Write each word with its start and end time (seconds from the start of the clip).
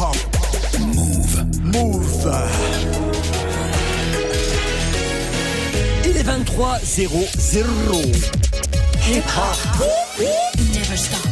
Move. 0.00 1.44
Move. 1.60 2.32
Il 6.06 6.16
est 6.16 6.22
23 6.22 6.78
0 6.82 7.26
0. 7.36 7.68
Hip 9.06 9.22
hop. 9.36 9.58
Never 10.72 10.96
stop. 10.96 11.29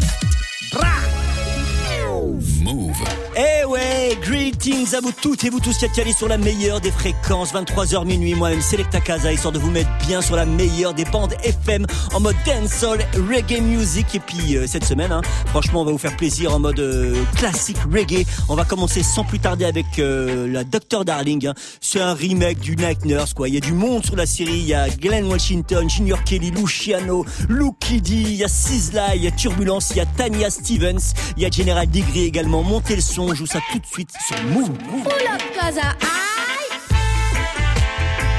Greetings 4.59 4.95
à 4.95 5.01
vous 5.01 5.13
toutes 5.13 5.45
et 5.45 5.51
vous 5.51 5.61
tous 5.61 5.77
qui 5.77 5.85
êtes 5.85 5.93
calés 5.93 6.13
sur 6.13 6.29
la 6.29 6.39
meilleure 6.39 6.81
des 6.81 6.91
fréquences, 6.91 7.53
23h 7.53 8.05
minuit, 8.07 8.35
moi-même 8.35 8.61
Selecta 8.61 9.01
Casa, 9.01 9.33
histoire 9.33 9.53
de 9.53 9.59
vous 9.59 9.71
mettre 9.71 9.91
bien 10.07 10.21
sur 10.21 10.37
la 10.37 10.47
meilleure 10.47 10.95
des 10.95 11.05
bandes 11.05 11.35
FM 11.45 11.87
en 12.15 12.21
mode 12.21 12.37
dancehall, 12.47 12.99
reggae 13.31 13.61
music. 13.61 14.15
Et 14.15 14.21
puis 14.21 14.57
euh, 14.57 14.67
cette 14.67 14.85
semaine, 14.85 15.13
hein, 15.13 15.21
franchement, 15.47 15.83
on 15.83 15.85
va 15.85 15.93
vous 15.93 15.99
faire 15.99 16.17
plaisir 16.17 16.55
en 16.55 16.59
mode 16.59 16.81
euh, 16.81 17.15
classique 17.37 17.79
reggae. 17.93 18.27
On 18.49 18.55
va 18.55 18.65
commencer 18.65 19.03
sans 19.03 19.25
plus 19.25 19.39
tarder 19.39 19.65
avec 19.65 19.87
euh, 19.99 20.51
la 20.51 20.65
Dr 20.65 21.05
Darling. 21.05 21.49
hein. 21.49 21.55
C'est 21.81 22.01
un 22.01 22.15
remake 22.15 22.59
du 22.59 22.75
Night 22.77 23.05
Nurse, 23.05 23.35
quoi. 23.35 23.49
Il 23.49 23.55
y 23.55 23.59
a 23.59 23.61
du 23.61 23.73
monde 23.73 24.05
sur 24.05 24.17
la 24.17 24.27
série. 24.27 24.59
Il 24.59 24.67
y 24.67 24.75
a 24.75 24.89
Glenn 24.89 25.27
Washington, 25.27 25.89
Junior 25.89 26.23
Kelly, 26.25 26.51
Luciano, 26.51 27.25
Luke 27.49 27.77
D, 27.91 28.11
il 28.11 28.35
y 28.35 28.45
a 28.45 28.49
Sizzla, 28.49 29.15
il 29.15 29.25
y 29.25 29.29
a 29.29 29.31
Turbulence, 29.31 29.91
il 29.91 29.99
y 29.99 30.01
a 30.01 30.07
Tanya 30.07 30.51
Stevens, 30.51 31.15
il 31.37 31.43
y 31.43 31.47
a 31.47 31.51
General 31.51 31.89
Degree 31.89 32.25
également. 32.25 32.63
Montez 32.63 32.97
le 32.97 33.03
son, 33.03 33.23
on 33.23 33.35
joue 33.35 33.47
ça 33.47 33.61
tout 33.71 33.79
de 33.79 33.87
suite 33.87 34.11
sur 34.27 34.37
Move. 34.49 34.71
Move. 34.91 35.05
Pull 35.05 35.29
up, 35.29 35.43
cause 35.53 35.77
I, 35.77 35.95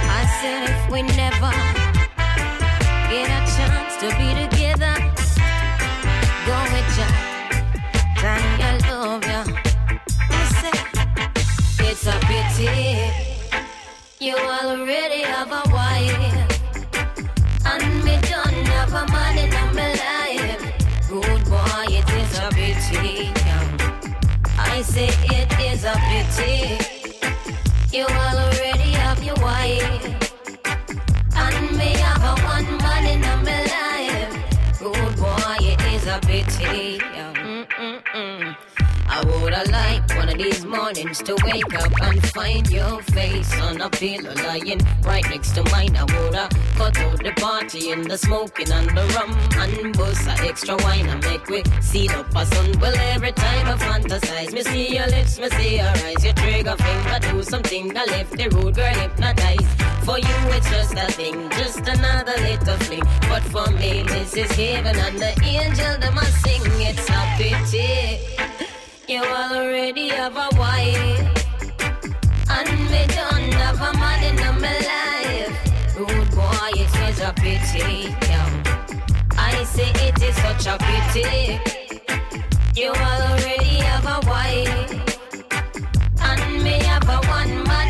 I 0.09 0.21
said 0.41 0.63
if 0.67 0.91
we 0.91 1.03
never 1.03 1.53
get 3.11 3.29
a 3.29 3.41
chance 3.53 3.93
to 4.01 4.07
be 4.17 4.33
together, 4.41 4.95
go 6.47 6.57
with 6.73 6.97
ya, 6.97 7.09
Tanya 8.17 8.71
love 8.89 9.23
ya. 9.23 9.41
Listen, 10.31 10.77
it's 11.79 12.05
a 12.07 12.17
pity 12.25 13.29
you 14.19 14.35
already 14.35 15.21
have 15.21 15.51
a 15.51 15.61
wife, 15.69 16.33
and 17.66 18.03
me 18.03 18.17
don't 18.23 18.67
have 18.67 18.94
a 18.94 19.05
man 19.11 19.58
I 24.80 24.81
say 24.81 25.09
it 25.09 25.52
is 25.59 25.83
a 25.83 25.91
pity. 26.08 26.80
You 27.91 28.05
already 28.05 28.91
have 28.91 29.22
your 29.22 29.35
wife, 29.41 30.05
and 31.35 31.77
me 31.77 31.97
have 31.97 32.23
a 32.23 32.41
one 32.45 32.77
man 32.77 33.05
in 33.05 33.19
my 33.19 33.59
life. 33.75 34.80
Good 34.80 35.17
boy, 35.17 35.57
it 35.59 35.81
is 35.94 36.07
a 36.07 36.17
pity. 36.22 36.97
Mm-mm-mm. 36.97 38.69
I 39.20 39.25
woulda 39.25 39.70
liked 39.70 40.16
one 40.16 40.30
of 40.30 40.38
these 40.38 40.64
mornings 40.64 41.22
to 41.23 41.36
wake 41.44 41.75
up 41.75 41.92
and 42.03 42.25
find 42.30 42.72
your 42.72 43.02
face 43.02 43.53
on 43.59 43.81
a 43.81 43.89
pillow 43.89 44.34
lying 44.48 44.80
right 45.03 45.30
next 45.30 45.52
to 45.56 45.64
mine. 45.72 45.94
I 45.98 46.06
woulda 46.06 46.48
cut 46.78 46.98
out 47.00 47.22
the 47.22 47.34
party 47.36 47.92
and 47.92 48.09
the 48.09 48.17
smoking 48.17 48.72
and 48.72 48.90
the 48.95 49.03
rum 49.16 49.31
and 49.59 49.97
bust 49.97 50.25
a 50.25 50.47
extra 50.47 50.78
wine 50.78 51.09
and 51.09 51.22
make 51.25 51.45
we 51.50 51.64
seal 51.81 52.12
up 52.12 52.34
a 52.34 52.45
sun. 52.45 52.80
Well, 52.80 52.95
every 53.12 53.34
time 53.34 53.67
I 53.67 53.75
fantasize, 53.75 54.53
me 54.53 54.64
see 54.64 54.95
your 54.95 55.08
lips, 55.08 55.38
me 55.38 55.50
see 55.50 55.75
your 55.80 55.88
eyes, 55.88 56.23
your 56.23 56.34
trigger 56.36 56.78
finger 56.78 57.20
do 57.20 57.44
something 57.44 57.90
that 57.90 58.08
left 58.08 58.31
the 58.38 58.47
rude 58.47 58.75
girl 58.75 58.94
hypnotized. 58.94 59.67
For 60.06 60.17
you, 60.17 60.38
it's 60.56 60.70
just 60.70 60.94
a 60.94 61.12
thing, 61.12 61.50
just 61.59 61.80
another 61.80 62.38
little 62.38 62.78
fling. 62.86 63.03
But 63.28 63.44
for 63.52 63.70
me, 63.72 64.03
this 64.03 64.34
is 64.38 64.52
heaven 64.52 64.95
and 64.95 65.20
the 65.20 65.34
angel 65.44 65.97
that 66.00 66.14
must 66.14 66.42
sing. 66.42 66.62
It's 66.88 67.09
a 67.09 67.22
pity. 67.38 68.38
You 69.09 69.23
already 69.23 70.09
have 70.09 70.35
a 70.38 70.49
wife, 70.55 71.47
and 72.47 72.69
me 72.91 73.02
don't 73.07 73.53
have 73.57 73.81
a 73.81 73.97
man 73.97 74.23
in 74.23 74.35
my 74.61 74.77
life. 74.93 75.97
Rude 75.97 76.29
boy, 76.29 76.69
it 76.75 76.94
is 77.09 77.19
a 77.19 77.34
pity. 77.34 78.13
yeah. 78.29 78.47
I 79.35 79.63
say 79.63 79.89
it 80.07 80.22
is 80.22 80.35
such 80.35 80.67
a 80.67 80.78
pity. 80.78 81.59
You 82.79 82.89
already 82.91 83.81
have 83.89 84.06
a 84.06 84.29
wife, 84.29 84.91
and 86.22 86.63
me 86.63 86.78
have 86.84 87.09
a 87.09 87.17
one 87.29 87.63
man 87.63 87.88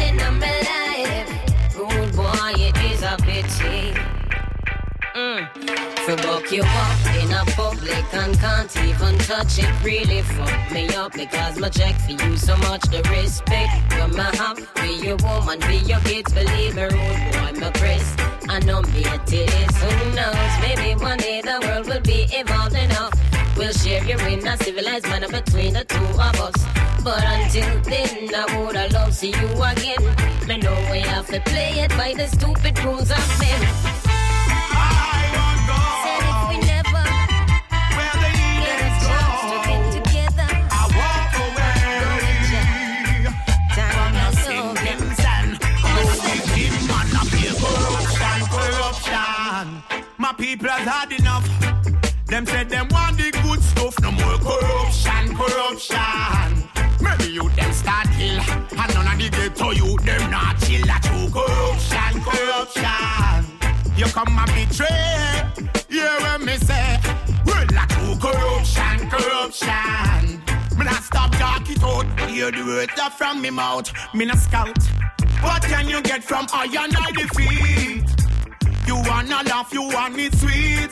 For 6.09 6.15
buck 6.23 6.51
you 6.51 6.63
up 6.63 7.15
in 7.21 7.31
a 7.31 7.45
public 7.53 8.13
and 8.15 8.39
can't 8.39 8.75
even 8.77 9.15
touch 9.19 9.59
it. 9.59 9.83
Really 9.83 10.23
fuck 10.23 10.71
me 10.71 10.87
up 10.95 11.13
because 11.13 11.59
my 11.59 11.69
check 11.69 11.95
for 12.01 12.13
you 12.13 12.35
so 12.35 12.57
much 12.57 12.81
the 12.89 13.07
respect. 13.11 13.93
You're 13.95 14.07
my 14.07 14.35
hop, 14.35 14.57
be 14.81 15.05
your 15.05 15.17
woman, 15.17 15.59
be 15.67 15.77
your 15.85 15.99
kids. 15.99 16.33
Believe 16.33 16.75
me, 16.75 16.81
rude 16.81 16.93
boy, 16.93 17.59
my 17.59 17.69
press. 17.75 18.15
I 18.49 18.57
know 18.65 18.81
me 18.81 19.05
it 19.05 19.31
is. 19.31 19.77
Who 19.77 20.15
knows? 20.15 20.53
Maybe 20.61 20.99
one 20.99 21.19
day 21.19 21.41
the 21.41 21.59
world 21.61 21.85
will 21.85 22.01
be 22.01 22.25
evolved 22.31 22.75
enough. 22.75 23.13
We'll 23.55 23.71
share 23.71 24.03
your 24.03 24.19
in 24.27 24.47
a 24.47 24.57
civilized 24.57 25.05
manner 25.09 25.27
between 25.27 25.73
the 25.73 25.85
two 25.85 26.09
of 26.17 26.41
us. 26.41 26.57
But 27.03 27.23
until 27.23 27.81
then, 27.81 28.33
I 28.33 28.57
woulda 28.57 28.89
love 28.93 29.09
to 29.09 29.13
see 29.13 29.29
you 29.29 29.49
again. 29.61 30.01
Me 30.47 30.57
know 30.57 30.73
we 30.91 31.01
have 31.01 31.27
to 31.27 31.39
play 31.41 31.81
it 31.81 31.91
by 31.91 32.15
the 32.17 32.25
stupid 32.25 32.83
rules 32.83 33.11
of 33.11 33.39
men. 33.39 34.08
People 50.49 50.69
has 50.69 50.87
had 50.87 51.11
enough. 51.11 51.45
Them 52.25 52.45
said 52.45 52.69
them 52.69 52.87
want 52.89 53.17
the 53.17 53.29
good 53.43 53.61
stuff. 53.61 53.93
No 54.01 54.11
more 54.11 54.39
corruption, 54.41 55.35
corruption. 55.37 56.49
Maybe 57.01 57.33
you 57.33 57.49
them 57.49 57.71
start 57.71 58.07
kill. 58.17 58.41
And 58.81 58.93
none 58.95 59.07
of 59.13 59.17
the 59.19 59.29
ghetto 59.29 59.71
you 59.71 59.97
them 59.99 60.31
not 60.31 60.57
chill. 60.61 60.81
That 60.89 61.03
true 61.05 61.29
corruption, 61.29 62.13
corruption. 62.25 63.45
You 63.95 64.05
come 64.05 64.39
and 64.41 64.51
betray. 64.57 65.69
Hear 65.87 66.17
what 66.21 66.41
me 66.41 66.57
say. 66.57 66.97
Well, 67.45 67.65
that 67.77 67.89
true 67.93 68.17
corruption, 68.17 68.97
corruption. 69.13 70.77
Me 70.77 70.85
not 70.85 71.03
stop 71.03 71.31
talk 71.33 71.69
it 71.69 71.83
out. 71.83 72.07
Hear 72.27 72.49
the 72.49 72.63
words 72.65 72.93
that 72.95 73.13
from 73.15 73.41
me 73.41 73.51
mouth. 73.51 73.91
Me 74.15 74.25
not 74.25 74.39
scout. 74.39 74.81
What 75.41 75.61
can 75.61 75.87
you 75.87 76.01
get 76.01 76.23
from 76.23 76.47
iron 76.51 76.95
I 76.95 77.11
defeat? 77.11 78.19
You 78.89 78.95
wanna 78.95 79.43
laugh, 79.43 79.71
you 79.71 79.83
want 79.83 80.17
it 80.17 80.33
sweet. 80.33 80.89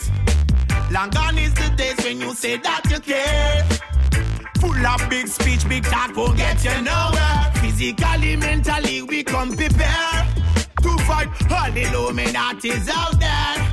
Long 0.91 1.09
gone 1.09 1.35
is 1.39 1.51
the 1.55 1.67
days 1.75 1.97
when 2.05 2.21
you 2.21 2.31
say 2.35 2.57
that 2.57 2.83
you 2.91 2.99
care. 2.99 3.63
Full 4.61 4.85
of 4.85 5.09
big 5.09 5.27
speech, 5.27 5.67
big 5.67 5.83
talk 5.83 6.15
will 6.15 6.31
get 6.33 6.63
you 6.63 6.79
nowhere. 6.83 7.51
Physically, 7.55 8.35
mentally, 8.35 9.01
we 9.01 9.23
come 9.23 9.49
prepared 9.49 10.27
to 10.83 10.97
fight 11.07 11.27
all 11.51 11.71
the 11.71 11.85
Illuminati's 11.91 12.87
out 12.87 13.19
there. 13.19 13.67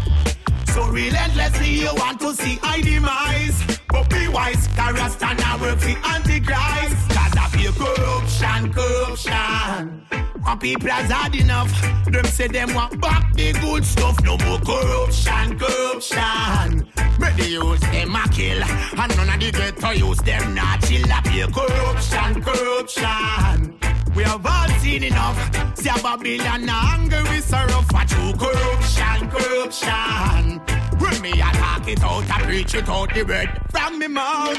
So 0.73 0.89
relentlessly 0.89 1.81
you 1.81 1.91
want 1.95 2.19
to 2.21 2.33
see 2.33 2.59
I 2.62 2.81
demise 2.81 3.62
But 3.91 4.09
be 4.09 4.27
wise, 4.29 4.67
and 4.79 5.41
I 5.43 5.59
work 5.61 5.79
for 5.79 5.99
Antichrist 6.09 7.11
Cause 7.11 7.37
I 7.37 7.49
feel 7.53 7.73
corruption, 7.73 8.73
corruption 8.73 10.24
My 10.44 10.56
people 10.56 10.88
has 10.91 11.10
had 11.10 11.34
enough 11.34 11.72
Them 12.06 12.25
say 12.27 12.49
them 12.49 12.75
want 12.75 13.00
back 13.00 13.32
the 13.34 13.53
good 13.55 13.84
stuff 13.84 14.22
No 14.22 14.37
more 14.38 14.59
corruption, 14.59 15.59
corruption 15.59 16.88
But 17.19 17.37
the 17.37 17.49
use 17.49 17.81
them 17.81 18.15
a 18.15 18.28
kill 18.28 18.62
And 18.62 19.16
none 19.16 19.31
of 19.31 19.41
the 19.41 19.50
ghetto 19.53 19.91
use 19.91 20.19
them 20.19 20.55
not 20.55 20.82
chill 20.82 21.05
I 21.10 21.22
feel 21.22 21.50
corruption, 21.50 22.43
corruption 22.43 23.81
we 24.14 24.23
have 24.23 24.46
all 24.46 24.69
seen 24.79 25.02
enough. 25.02 25.37
See 25.76 25.88
a 25.88 25.94
Babylon 26.00 26.69
anger 26.69 27.20
we 27.31 27.40
sorrow 27.40 27.82
for 27.82 28.05
true 28.06 28.32
corruption, 28.35 29.29
corruption. 29.29 30.61
When 31.00 31.20
me 31.20 31.32
a 31.32 31.50
talk 31.52 31.88
it 31.88 32.00
out, 32.00 32.31
I 32.31 32.43
preach 32.43 32.75
it 32.75 32.88
out 32.88 33.12
the 33.12 33.25
word 33.25 33.50
from 33.70 33.99
me 33.99 34.06
mouth. 34.06 34.56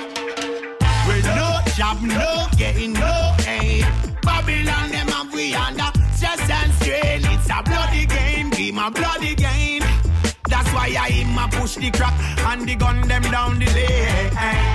With 1.07 1.25
no 1.25 1.59
job, 1.75 2.01
no 2.01 2.47
gain, 2.57 2.93
no 2.93 3.35
aid. 3.47 4.14
Babylon 4.25 4.89
them 4.91 5.07
have 5.07 5.33
we 5.33 5.53
under 5.53 5.91
stress 6.15 6.49
and 6.49 6.73
strain. 6.73 7.21
It's 7.33 7.49
a 7.49 7.61
bloody 7.63 8.05
game, 8.05 8.49
give 8.49 8.77
a 8.77 8.91
bloody 8.91 9.35
game. 9.35 9.83
That's 10.49 10.69
why 10.73 10.95
I 10.99 11.09
aim 11.11 11.37
a 11.37 11.47
push 11.47 11.75
the 11.75 11.91
crack 11.91 12.13
and 12.49 12.67
the 12.67 12.75
gun 12.75 13.07
them 13.07 13.21
down 13.23 13.59
the 13.59 13.65
lane. 13.65 14.31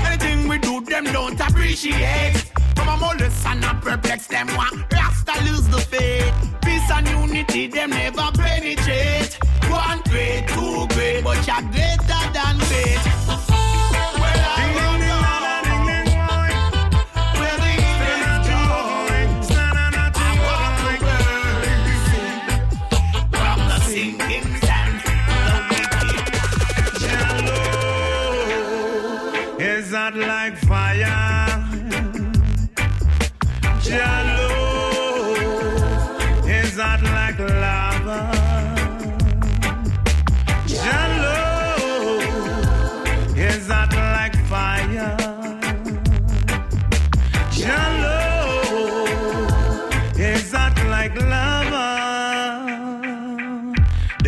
Anything 0.06 0.48
we 0.48 0.58
do, 0.58 0.80
them 0.80 1.04
don't 1.04 1.40
appreciate. 1.40 2.50
Come 2.76 2.88
on, 2.88 3.00
molest 3.00 3.46
and 3.46 3.60
not 3.60 3.82
perplex 3.82 4.26
them 4.26 4.48
one. 4.48 4.84
Rasta 4.92 5.44
lose 5.44 5.68
the 5.68 5.78
faith. 5.78 6.34
Peace 6.62 6.90
and 6.90 7.08
unity, 7.08 7.66
them 7.66 7.90
never 7.90 8.30
penetrate. 8.34 9.38
One 9.68 10.00
great, 10.08 10.48
two 10.48 10.86
great, 10.94 11.22
but 11.22 11.46
you're 11.46 11.62
greater 11.70 12.22
than 12.34 12.56
great. 12.68 13.00
Well, 13.26 15.09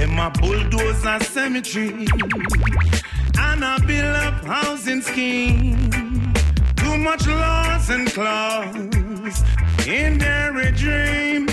Them 0.03 0.19
a 0.19 0.31
bulldoze 0.31 1.05
a 1.07 1.23
cemetery 1.23 2.09
and 3.39 3.63
a 3.63 3.79
build 3.87 4.17
up 4.17 4.45
housing 4.45 5.01
scheme. 5.01 6.35
Too 6.75 6.99
much 6.99 7.25
laws 7.29 7.89
and 7.89 8.13
claws 8.13 9.45
in 9.87 10.19
their 10.19 10.73
dream. 10.73 11.47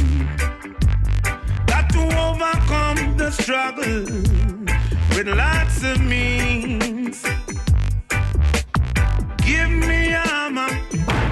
Got 1.68 1.92
to 1.92 2.02
overcome 2.26 3.18
the 3.18 3.30
struggle 3.30 4.06
with 5.16 5.28
lots 5.28 5.84
of 5.84 6.02
means. 6.02 7.24
Give 9.46 9.70
me 9.70 10.16
armor, 10.16 10.70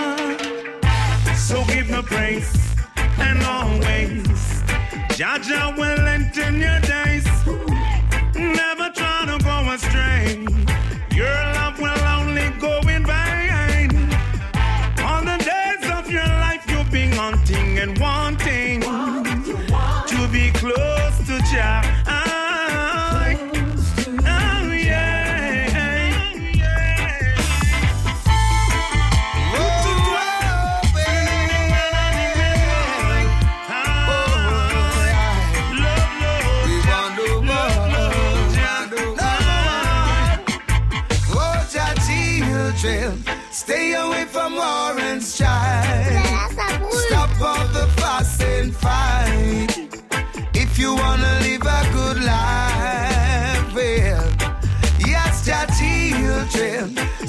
So 1.37 1.65
give 1.67 1.91
me 1.91 2.03
praise 2.03 2.53
and 3.19 3.43
always. 3.43 4.27
Jaja 5.19 5.77
will 5.77 6.07
enter 6.07 6.51
your 6.51 6.81
days. 6.81 7.27
Never 8.35 8.91
try 8.91 9.25
to 9.27 9.39
go 9.45 9.71
astray. 9.73 10.74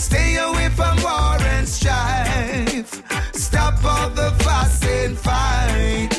Stay 0.06 0.38
away 0.38 0.70
from 0.70 0.96
war 1.02 1.38
and 1.56 1.68
strife. 1.68 2.92
Stop 3.34 3.84
all 3.84 4.10
the 4.10 4.30
fuss 4.44 4.84
and 4.86 5.18
fight. 5.18 6.10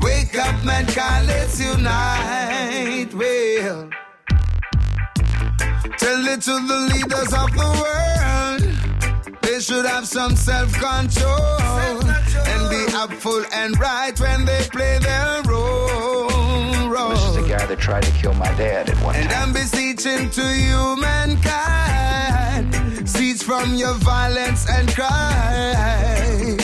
Wake 0.00 0.36
up, 0.38 0.56
mankind, 0.64 1.26
let's 1.26 1.58
unite. 1.60 3.10
Well. 3.12 3.90
Tell 5.98 6.22
it 6.32 6.40
to 6.48 6.54
the 6.70 6.80
leaders 6.92 7.32
of 7.42 7.48
the 7.60 7.70
world. 7.82 8.62
They 9.42 9.58
should 9.60 9.86
have 9.86 10.06
some 10.06 10.36
self 10.36 10.72
control 10.72 12.00
and 12.52 12.62
be 12.74 12.82
upful 13.02 13.44
and 13.52 13.78
right 13.78 14.18
when 14.20 14.44
they 14.44 14.62
play 14.70 14.98
their 14.98 15.42
role. 15.42 16.28
This 17.10 17.24
is 17.24 17.36
the 17.36 17.46
guy 17.48 17.66
that 17.66 17.78
tried 17.78 18.04
to 18.04 18.12
kill 18.12 18.34
my 18.34 18.52
dad 18.54 18.88
at 18.88 18.96
one 19.02 19.16
And 19.16 19.28
time. 19.28 19.48
I'm 19.48 19.52
beseeching 19.52 20.30
to 20.30 20.42
you, 20.42 20.96
mankind. 21.00 22.89
Cease 23.10 23.42
from 23.42 23.74
your 23.74 23.94
violence 23.94 24.70
and 24.70 24.88
crime. 24.94 26.58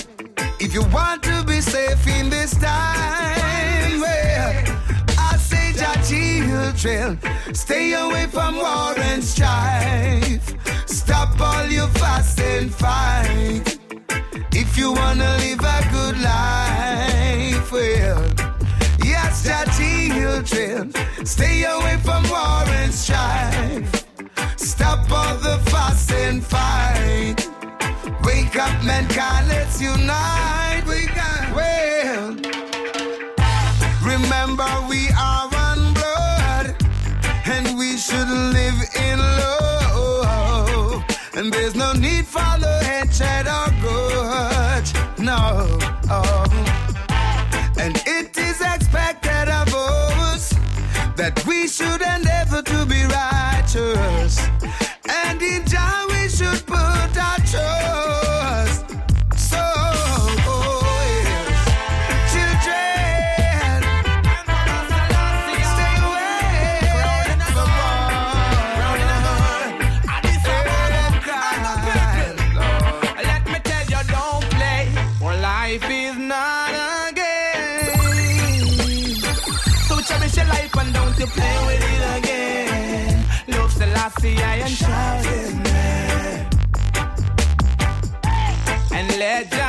If 0.60 0.72
you 0.72 0.82
want 0.92 1.24
to 1.24 1.42
be 1.44 1.60
safe 1.60 2.06
in 2.06 2.30
this 2.30 2.52
time, 2.52 4.02
I 5.18 5.36
say, 5.38 5.72
Jah 5.72 6.00
children, 6.06 7.18
stay 7.52 7.94
away 7.94 8.26
from 8.26 8.54
war 8.54 8.94
and 8.96 9.24
strife. 9.24 10.54
Stop 10.86 11.40
all 11.40 11.66
your 11.66 11.88
fuss 11.98 12.38
and 12.38 12.72
fight. 12.72 13.78
If 14.52 14.78
you 14.78 14.92
wanna 14.92 15.36
live 15.38 15.60
a 15.60 15.80
good 15.90 16.18
life, 16.20 17.72
well, 17.72 18.22
yes, 19.02 19.42
Jah 19.44 19.66
children, 19.76 20.92
stay 21.26 21.64
away 21.64 21.96
from 22.04 22.22
war 22.30 22.64
and 22.80 22.94
strife. 22.94 24.05
Stop 24.56 25.10
all 25.10 25.36
the 25.36 25.58
fuss 25.70 26.10
and 26.12 26.44
fight. 26.44 27.48
Wake 28.24 28.56
up, 28.56 28.84
mankind, 28.84 29.48
let's 29.48 29.80
unite. 29.80 30.84
Wake 30.86 31.16
up. 31.16 31.54
Well, 31.54 32.36
remember 34.02 34.70
we 34.88 35.08
are 35.18 35.48
one 35.48 35.94
blood, 35.94 36.76
and 37.46 37.78
we 37.78 37.96
should 37.96 38.28
live 38.28 38.80
in 39.08 39.18
love. 39.18 41.04
And 41.34 41.52
there's 41.52 41.74
no 41.74 41.92
need 41.92 42.26
for 42.26 42.52
the 42.58 42.74
hatred 42.84 43.46
or 43.46 43.68
grudge. 43.80 44.92
No. 45.18 45.78
Oh. 46.10 46.35
Righteous. 54.26 54.48
And 55.08 55.40
in 55.42 55.64
Jah 55.66 56.06
we 56.08 56.28
should 56.28 56.66
put 56.66 56.76
our 56.76 57.38
trust. 57.50 58.84
So, 59.36 59.64
yes, 61.24 61.48
children, 62.32 63.82
stay 65.72 65.96
away 66.06 66.30
from 67.54 67.70
war. 67.78 68.08
Let 73.24 73.42
me 73.46 73.58
tell 73.64 73.84
you, 73.92 74.02
don't 74.08 74.44
play. 74.50 74.82
For 75.18 75.34
life 75.36 75.90
is 75.90 76.16
not 76.16 76.72
a 76.74 77.12
game. 77.14 77.96
So 79.88 79.94
cherish 80.00 80.36
your 80.36 80.46
life 80.46 80.76
and 80.76 80.92
don't 80.94 81.18
you 81.18 81.26
play 81.26 81.66
with 81.66 81.82
it. 81.82 81.85
Selassie, 84.18 84.42
I 84.42 84.56
am 84.56 84.68
shouting. 84.68 85.66
And 88.92 89.18
let 89.18 89.50
Jah 89.50 89.65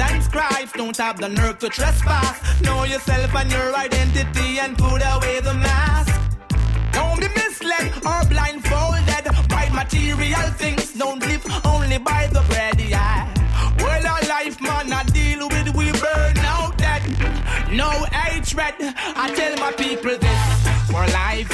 a 0.00 0.08
season's 0.08 0.24
scribes. 0.24 0.72
Don't 0.72 0.96
have 0.96 1.20
the 1.20 1.28
nerve 1.28 1.58
to 1.58 1.68
trespass. 1.68 2.62
Know 2.62 2.84
yourself 2.84 3.34
and 3.34 3.50
your 3.50 3.74
identity 3.76 4.58
and 4.58 4.76
put 4.76 5.02
away 5.02 5.40
the 5.40 5.54
mask. 5.54 6.20
Don't 6.92 7.20
be 7.20 7.28
misled 7.28 7.92
or 8.04 8.24
blindfolded 8.28 9.24
by 9.48 9.68
material 9.72 10.50
things. 10.56 10.92
Don't 10.94 11.20
live 11.20 11.44
only 11.64 11.98
by 11.98 12.26
the 12.28 12.42
bread, 12.48 12.80
yeah. 12.80 13.28
Well, 13.78 14.06
our 14.06 14.22
life, 14.28 14.60
man, 14.60 14.92
I 14.92 15.04
deal 15.04 15.48
with 15.48 15.74
we 15.76 15.92
burn 15.92 16.38
out 16.38 16.76
dead. 16.76 17.02
No 17.72 17.90
hatred. 18.12 18.74
I 18.80 19.32
tell 19.34 19.56
my 19.58 19.72
people 19.72 20.16
this. 20.18 20.90
For 20.90 21.06
life 21.12 21.50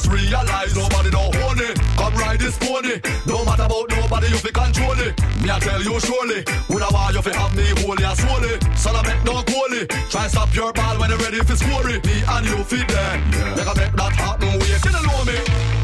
just 0.00 0.12
realize 0.12 0.74
nobody 0.76 1.10
don't 1.10 1.34
own 1.36 1.58
it. 1.60 1.78
Come 1.96 2.14
ride 2.14 2.40
this 2.40 2.56
pony. 2.58 3.00
Don't 3.26 3.44
matter 3.44 3.64
about 3.64 3.88
nobody, 3.90 4.28
you 4.28 4.36
fi 4.36 4.50
control 4.50 4.98
it. 5.00 5.12
Me 5.42 5.50
I 5.50 5.58
tell 5.58 5.82
you 5.82 5.98
surely, 6.00 6.44
would 6.68 6.82
I 6.82 6.88
want 6.90 7.14
you 7.14 7.22
fi 7.22 7.32
have 7.36 7.54
me 7.56 7.64
holy 7.82 8.04
and 8.04 8.18
solely. 8.18 8.54
Son 8.76 8.96
I 8.96 9.02
make 9.02 9.24
no 9.24 9.42
goalie. 9.42 9.86
Try 10.10 10.28
stop 10.28 10.54
your 10.54 10.72
ball 10.72 10.98
when 10.98 11.10
you're 11.10 11.18
ready 11.18 11.38
if 11.38 11.50
it's 11.50 11.62
it. 11.62 12.06
Me 12.06 12.22
and 12.26 12.46
you 12.46 12.64
fi 12.64 12.80
them. 12.84 13.32
Yeah. 13.32 13.54
Make 13.56 13.70
a 13.72 13.74
make 13.80 13.92
that 13.92 14.12
happen. 14.16 14.52
Wait, 14.60 14.84
you 14.84 14.90
don't 14.90 15.06
know 15.06 15.24
me. 15.24 15.38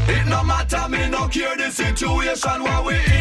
It 0.09 0.25
no 0.27 0.43
matter 0.43 0.87
me, 0.89 1.09
no 1.09 1.27
care 1.27 1.55
the 1.57 1.69
situation 1.69 2.63
while 2.63 2.85
we 2.85 2.95
in. 2.95 3.16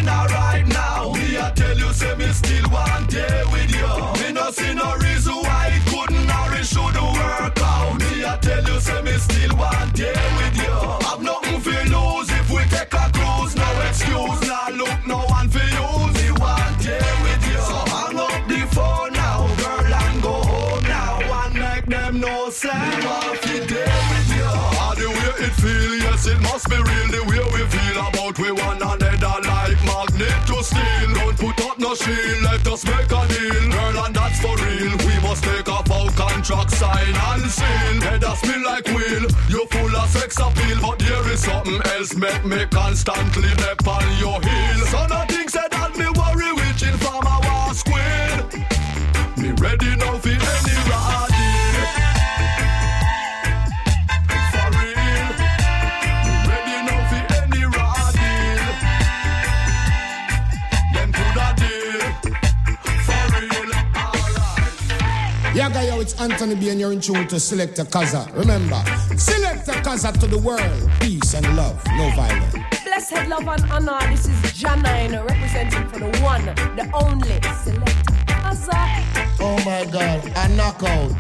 Make 28.39 28.49
we 28.49 28.53
one 28.53 28.77
another 28.77 29.17
like 29.49 29.85
magnet 29.85 30.47
to 30.47 30.63
steel. 30.63 31.15
Don't 31.15 31.39
put 31.39 31.59
up 31.65 31.79
no 31.79 31.95
shield, 31.95 32.43
let 32.43 32.67
us 32.67 32.85
make 32.85 33.11
a 33.11 33.29
deal. 33.29 33.71
Girl, 33.71 34.05
and 34.05 34.15
that's 34.15 34.41
for 34.41 34.55
real. 34.57 34.93
We 35.07 35.27
must 35.27 35.43
take 35.43 35.69
off 35.69 35.91
our 35.91 36.11
contract, 36.11 36.73
sign 36.73 37.15
and 37.15 37.51
seal. 37.51 38.01
Head 38.03 38.25
us 38.25 38.39
spin 38.41 38.63
like 38.63 38.87
wheel. 38.89 39.27
You're 39.49 39.67
full 39.69 39.97
of 39.97 40.09
sex 40.11 40.39
appeal, 40.39 40.79
but 40.83 40.99
there 40.99 41.33
is 41.33 41.45
something 41.45 41.81
else. 41.97 42.15
Make 42.15 42.45
me 42.45 42.67
constantly 42.67 43.49
dip 43.57 43.89
on 43.89 44.05
your 44.19 44.41
heel. 44.43 45.36
Anthony 66.19 66.55
B, 66.55 66.71
and 66.71 66.81
you're 66.81 66.93
in 66.93 67.01
tune 67.01 67.27
to 67.29 67.37
Selecta 67.37 67.85
Kza. 67.85 68.35
Remember, 68.37 68.83
select 69.19 69.69
a 69.69 69.73
Kaza 69.73 70.13
to 70.19 70.27
the 70.27 70.39
world. 70.39 70.91
Peace 71.01 71.35
and 71.35 71.57
love, 71.57 71.81
no 71.97 72.11
violence. 72.17 72.55
Blessed 72.85 73.29
love 73.29 73.47
and 73.47 73.71
honor. 73.71 74.11
This 74.11 74.27
is 74.27 74.35
Janine 74.53 75.23
representing 75.29 75.89
for 75.89 75.99
the 75.99 76.19
one, 76.23 76.45
the 76.77 76.91
only 76.95 77.41
Select 77.63 78.07
Kaza. 78.27 79.37
Oh 79.41 79.57
my 79.65 79.85
God, 79.91 80.25
a 80.37 80.49
knockout. 80.57 81.11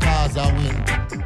Kaza 0.00 0.52
win. 0.56 1.25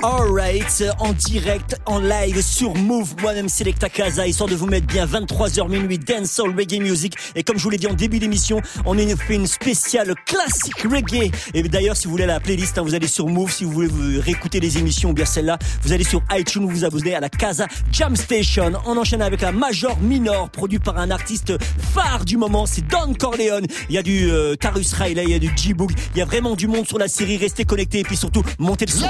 Alright, 0.00 0.84
en 1.00 1.12
direct, 1.12 1.76
en 1.84 1.98
live 1.98 2.40
sur 2.40 2.72
Move, 2.76 3.16
moi-même 3.20 3.48
Selecta 3.48 3.88
Casa, 3.88 4.28
histoire 4.28 4.48
de 4.48 4.54
vous 4.54 4.66
mettre 4.66 4.86
bien 4.86 5.06
23h 5.06 5.68
minuit, 5.68 5.98
dancehall, 5.98 6.54
reggae 6.56 6.80
music. 6.80 7.14
Et 7.34 7.42
comme 7.42 7.58
je 7.58 7.64
vous 7.64 7.70
l'ai 7.70 7.78
dit 7.78 7.88
en 7.88 7.94
début 7.94 8.20
d'émission, 8.20 8.60
on 8.86 8.96
a 8.96 9.16
fait 9.16 9.34
une 9.34 9.48
spéciale 9.48 10.14
classique 10.24 10.82
reggae. 10.84 11.32
Et 11.52 11.64
d'ailleurs, 11.64 11.96
si 11.96 12.04
vous 12.04 12.12
voulez 12.12 12.26
la 12.26 12.38
playlist, 12.38 12.78
hein, 12.78 12.82
vous 12.82 12.94
allez 12.94 13.08
sur 13.08 13.26
Move, 13.26 13.50
si 13.50 13.64
vous 13.64 13.72
voulez 13.72 14.20
réécouter 14.20 14.60
les 14.60 14.78
émissions, 14.78 15.12
bien 15.12 15.24
celle-là, 15.24 15.58
vous 15.82 15.92
allez 15.92 16.04
sur 16.04 16.22
iTunes, 16.30 16.62
vous 16.62 16.70
vous 16.70 16.84
abonnez 16.84 17.16
à 17.16 17.20
la 17.20 17.28
Casa 17.28 17.66
Jam 17.90 18.14
Station. 18.14 18.74
On 18.86 18.96
enchaîne 18.96 19.22
avec 19.22 19.40
la 19.40 19.50
Major 19.50 19.98
Minor, 19.98 20.48
produit 20.50 20.78
par 20.78 20.96
un 20.98 21.10
artiste 21.10 21.54
phare 21.92 22.24
du 22.24 22.36
moment, 22.36 22.66
c'est 22.66 22.86
Don 22.86 23.14
Corleone. 23.18 23.66
Il 23.88 23.96
y 23.96 23.98
a 23.98 24.04
du 24.04 24.30
euh, 24.30 24.54
Tarus 24.54 24.92
Riley, 24.92 25.24
il 25.24 25.30
y 25.30 25.34
a 25.34 25.40
du 25.40 25.50
G-Book, 25.56 25.90
il 26.14 26.18
y 26.18 26.22
a 26.22 26.24
vraiment 26.24 26.54
du 26.54 26.68
monde 26.68 26.86
sur 26.86 26.98
la 26.98 27.08
série, 27.08 27.36
restez 27.36 27.64
connectés 27.64 27.98
et 27.98 28.04
puis 28.04 28.16
surtout, 28.16 28.44
montez 28.60 28.86
le 28.86 28.92
son. 28.92 29.06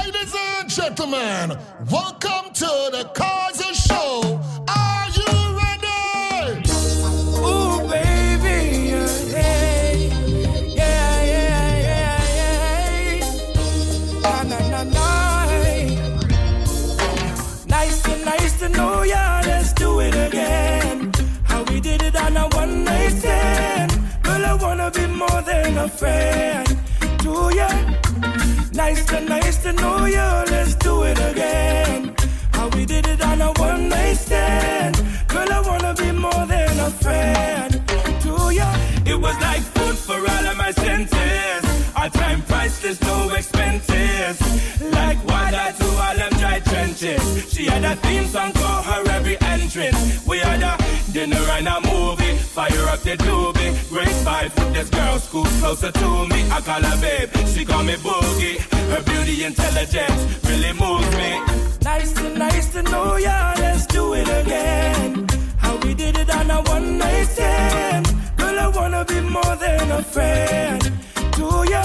Gentlemen, 0.79 1.57
welcome 1.91 2.53
to 2.53 2.69
the 2.95 3.03
Kaiser 3.13 3.73
Show. 3.73 4.39
Are 4.65 5.07
you 5.19 5.31
ready? 5.59 6.63
Ooh, 7.43 7.79
baby, 7.89 8.87
yeah, 8.87 9.91
yeah, 10.79 11.23
yeah, 11.33 11.81
yeah, 11.87 12.23
yeah. 12.39 13.23
Na, 14.23 14.43
na, 14.43 14.59
na, 14.69 14.83
na. 14.83 15.07
Nice 17.67 18.01
to, 18.03 18.11
nice 18.23 18.59
to 18.59 18.69
know 18.69 19.03
ya. 19.03 19.41
Let's 19.45 19.73
do 19.73 19.99
it 19.99 20.15
again. 20.15 21.11
How 21.43 21.63
we 21.63 21.81
did 21.81 22.01
it 22.03 22.15
on 22.15 22.37
a 22.37 22.47
one 22.55 22.85
night 22.85 23.11
stand. 23.19 23.91
Girl, 24.23 24.45
I 24.45 24.53
wanna 24.53 24.91
be 24.91 25.07
more 25.07 25.41
than 25.41 25.77
a 25.77 25.89
friend 25.89 26.67
to 27.23 27.51
ya. 27.53 27.98
Nice 28.79 29.03
to, 29.07 29.19
nice 29.19 29.57
to 29.63 29.73
know 29.73 30.05
you. 30.05 30.29
Let's 30.53 30.73
do 30.75 31.03
it 31.03 31.19
again. 31.19 32.15
How 32.53 32.69
we 32.69 32.85
did 32.85 33.05
it 33.07 33.21
on 33.21 33.41
a 33.41 33.51
one 33.59 33.89
night 33.89 34.13
stand. 34.13 34.95
Girl, 35.27 35.51
I 35.51 35.59
wanna 35.59 35.93
be 35.95 36.13
more 36.13 36.45
than 36.47 36.79
a 36.79 36.89
friend 36.89 37.73
to 38.23 38.33
you. 38.59 38.69
It 39.05 39.19
was 39.19 39.35
like 39.41 39.63
food 39.75 39.97
for 39.97 40.17
all 40.17 40.45
of 40.51 40.55
my 40.57 40.71
senses. 40.71 41.91
Our 41.93 42.09
time 42.09 42.41
priceless, 42.43 43.01
no 43.01 43.29
expenses. 43.31 44.39
Like 44.81 45.19
water 45.27 45.67
to 45.79 45.87
all 46.05 46.15
them 46.15 46.33
dry 46.39 46.61
trenches. 46.61 47.51
She 47.53 47.65
had 47.65 47.83
a 47.83 47.97
theme 47.97 48.27
song 48.27 48.53
for 48.53 48.77
her 48.89 49.03
every 49.09 49.37
entrance. 49.41 50.25
We 50.25 50.37
had 50.39 50.63
a 50.63 50.78
dinner 51.13 51.43
and 51.57 51.67
a 51.67 51.79
movie. 51.81 52.35
Fire 52.37 52.87
up 52.89 52.99
the 53.01 53.15
doobie. 53.17 53.71
Great 53.89 54.15
five 54.25 54.55
with 54.57 54.73
this 54.73 54.89
girl, 54.89 55.19
school 55.19 55.45
closer 55.59 55.91
to 55.91 56.27
me. 56.27 56.49
I 56.51 56.61
call 56.61 56.81
her 56.81 56.97
babe, 57.01 57.29
she 57.47 57.65
call 57.65 57.83
me 57.83 57.93
boogie. 57.93 58.57
Her 58.91 59.01
beauty, 59.03 59.43
intelligence 59.43 60.19
really 60.47 60.73
moves 60.73 61.11
me. 61.17 61.31
Nice 61.83 62.13
to, 62.13 62.37
nice 62.37 62.69
to 62.73 62.83
know 62.83 63.15
ya. 63.17 63.53
Let's 63.57 63.85
do 63.87 64.13
it 64.13 64.27
again. 64.27 65.27
How 65.57 65.77
we 65.77 65.93
did 65.93 66.17
it 66.17 66.29
on 66.29 66.49
a 66.51 66.61
one 66.63 66.97
night 66.97 67.25
stand. 67.25 68.05
Girl, 68.37 68.59
I 68.59 68.67
wanna 68.67 69.05
be 69.05 69.21
more 69.21 69.55
than 69.55 69.91
a 69.91 70.01
friend 70.03 70.81
to 71.33 71.45
ya. 71.73 71.83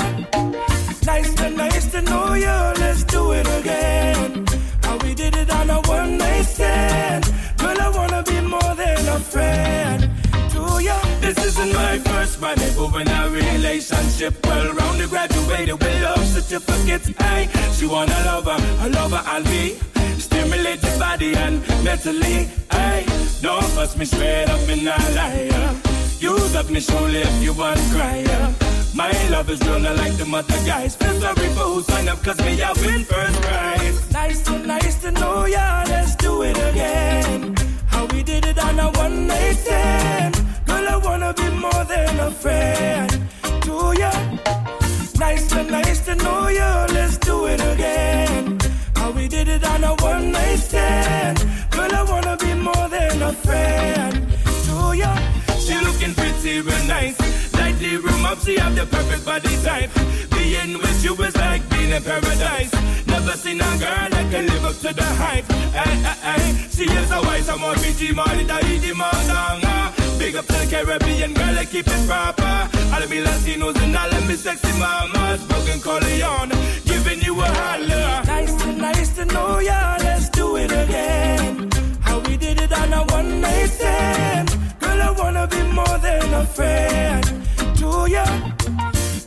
Nice 1.06 1.34
to, 1.34 1.50
nice 1.50 1.86
to 1.92 2.02
know 2.02 2.34
ya. 2.34 2.74
Let's 2.78 3.04
do 3.04 3.32
it 3.32 3.46
again. 3.60 4.46
How 4.82 4.96
we 4.98 5.14
did 5.14 5.36
it 5.36 5.50
on 5.50 5.70
a 5.70 5.80
one 5.82 6.18
night 6.18 6.42
stand. 6.42 7.24
Friend 9.24 10.10
to 10.52 10.82
ya. 10.82 10.98
This 11.20 11.38
isn't 11.44 11.72
my 11.72 11.98
first 11.98 12.40
money, 12.40 12.68
but 12.76 12.92
when 12.92 13.08
a 13.08 13.28
relationship 13.30 14.34
well 14.46 14.72
rounded, 14.72 15.10
graduated 15.10 15.80
with 15.82 16.02
love 16.02 16.24
certificates. 16.26 17.08
Hey, 17.18 17.48
she 17.72 17.86
want 17.86 18.10
a 18.10 18.20
lover, 18.24 18.56
a 18.84 18.88
lover 18.90 19.22
I'll 19.24 19.44
be. 19.44 19.78
Stimulate 20.18 20.82
your 20.82 20.98
body 20.98 21.34
and 21.34 21.60
mentally. 21.82 22.48
Hey, 22.70 23.04
don't 23.40 23.64
fuss 23.74 23.96
me 23.96 24.04
straight 24.04 24.48
up 24.48 24.68
in 24.68 24.86
a 24.86 24.96
liar. 25.16 25.74
Use 26.20 26.54
up 26.54 26.70
me 26.70 26.80
surely 26.80 27.20
if 27.20 27.42
you 27.42 27.52
want 27.52 27.80
cry. 27.92 28.24
My 28.94 29.10
love 29.28 29.50
is 29.50 29.60
real, 29.66 29.80
not 29.80 29.96
like 29.96 30.16
the 30.16 30.24
mother 30.24 30.54
guys. 30.64 30.94
Feel 30.94 31.20
sorry 31.20 31.48
for 31.48 31.66
who 31.70 31.82
sign 31.82 32.08
up, 32.08 32.22
cause 32.22 32.38
me, 32.38 32.62
I 32.62 32.72
win 32.74 33.02
first 33.04 33.42
prize. 33.42 34.12
Nice 34.12 34.42
to, 34.44 34.58
nice 34.58 34.94
to 35.02 35.10
know 35.10 35.46
ya, 35.46 35.84
let's 35.88 36.14
do 36.14 36.42
it 36.42 36.56
again. 36.56 37.73
How 37.94 38.04
we 38.12 38.22
did 38.22 38.44
it 38.44 38.58
on 38.58 38.78
a 38.78 38.88
one 39.04 39.26
night 39.26 39.56
stand. 39.56 40.34
Girl, 40.66 40.86
I 40.94 40.96
wanna 40.96 41.32
be 41.34 41.48
more 41.64 41.84
than 41.92 42.20
a 42.20 42.30
friend 42.30 43.10
to 43.66 43.74
ya. 44.02 44.12
Nice 45.18 45.44
to, 45.50 45.62
nice 45.62 46.00
to 46.06 46.14
know 46.16 46.48
ya, 46.48 46.86
let's 46.96 47.16
do 47.18 47.46
it 47.46 47.60
again. 47.72 48.58
How 48.96 49.10
we 49.12 49.28
did 49.28 49.48
it 49.48 49.64
on 49.64 49.84
a 49.84 49.94
one 50.12 50.32
night 50.32 50.58
stand. 50.58 51.38
Girl, 51.70 51.92
I 52.00 52.02
wanna 52.12 52.36
be 52.36 52.52
more 52.54 52.88
than 52.88 53.22
a 53.22 53.32
friend 53.32 54.14
to 54.66 54.76
ya. 55.02 55.12
She 55.64 55.74
looking 55.86 56.14
pretty 56.14 56.60
real 56.60 56.84
nice. 56.86 57.43
The 57.84 57.98
room 57.98 58.24
up, 58.24 58.38
she 58.38 58.56
have 58.56 58.74
the 58.74 58.86
perfect 58.86 59.26
body 59.26 59.54
type. 59.62 59.92
Being 60.30 60.78
with 60.78 61.04
you 61.04 61.12
is 61.22 61.36
like 61.36 61.68
being 61.68 61.90
in 61.90 62.02
paradise. 62.02 62.72
Never 63.06 63.32
seen 63.32 63.60
a 63.60 63.70
girl 63.76 64.08
that 64.08 64.26
can 64.32 64.46
live 64.46 64.64
up 64.64 64.76
to 64.76 64.94
the 64.94 65.04
hype. 65.20 65.44
Ay, 65.76 65.92
ay, 66.10 66.18
ay. 66.32 66.66
She 66.70 66.84
is 66.84 67.10
a 67.12 67.20
wise, 67.20 67.46
I'm 67.46 67.62
on 67.62 67.76
BG, 67.84 68.14
Marty, 68.14 68.46
Daidi, 68.46 68.92
Mandanga. 68.96 69.92
Big 70.18 70.34
up 70.34 70.46
the 70.46 70.66
Caribbean 70.70 71.34
girl, 71.34 71.58
I 71.58 71.66
keep 71.66 71.86
it 71.86 72.08
proper. 72.08 72.56
All 72.94 73.02
of 73.02 73.10
me 73.10 73.20
Latinos 73.22 73.76
and 73.76 73.94
all 73.94 74.14
of 74.16 74.28
me 74.28 74.34
sexy 74.34 74.72
mamas. 74.80 75.44
Broken 75.44 75.78
Corleone, 75.80 76.56
giving 76.86 77.20
you 77.20 77.38
a 77.38 77.44
holler. 77.44 78.24
Nice 78.24 78.54
to, 78.62 78.72
nice 78.72 79.10
to 79.16 79.26
know 79.26 79.58
ya. 79.58 79.98
Let's 80.00 80.30
do 80.30 80.56
it 80.56 80.72
again. 80.72 81.68
How 82.00 82.18
we 82.20 82.38
did 82.38 82.62
it 82.62 82.72
on 82.72 82.94
a 82.94 83.04
one 83.12 83.42
night 83.42 83.68
stand. 83.68 84.48
Girl, 84.80 85.02
I 85.02 85.10
wanna 85.10 85.46
be 85.48 85.62
more 85.64 85.98
than 85.98 86.32
a 86.32 86.46
friend 86.46 87.43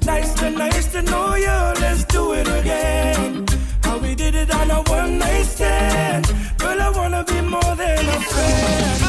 Nice 0.05 0.33
to, 0.39 0.49
nice 0.49 0.91
to 0.93 1.01
know 1.01 1.35
ya. 1.35 1.73
Let's 1.79 2.03
do 2.05 2.33
it 2.33 2.47
again. 2.47 3.45
How 3.83 3.97
we 3.97 4.15
did 4.15 4.35
it 4.35 4.49
on 4.53 4.71
a 4.71 4.81
one 4.89 5.17
night 5.19 5.45
stand. 5.45 6.25
Girl, 6.57 6.81
I 6.81 6.89
wanna 6.89 7.23
be 7.23 7.41
more 7.41 7.75
than 7.75 8.05
a 8.07 8.19
friend. 8.31 9.01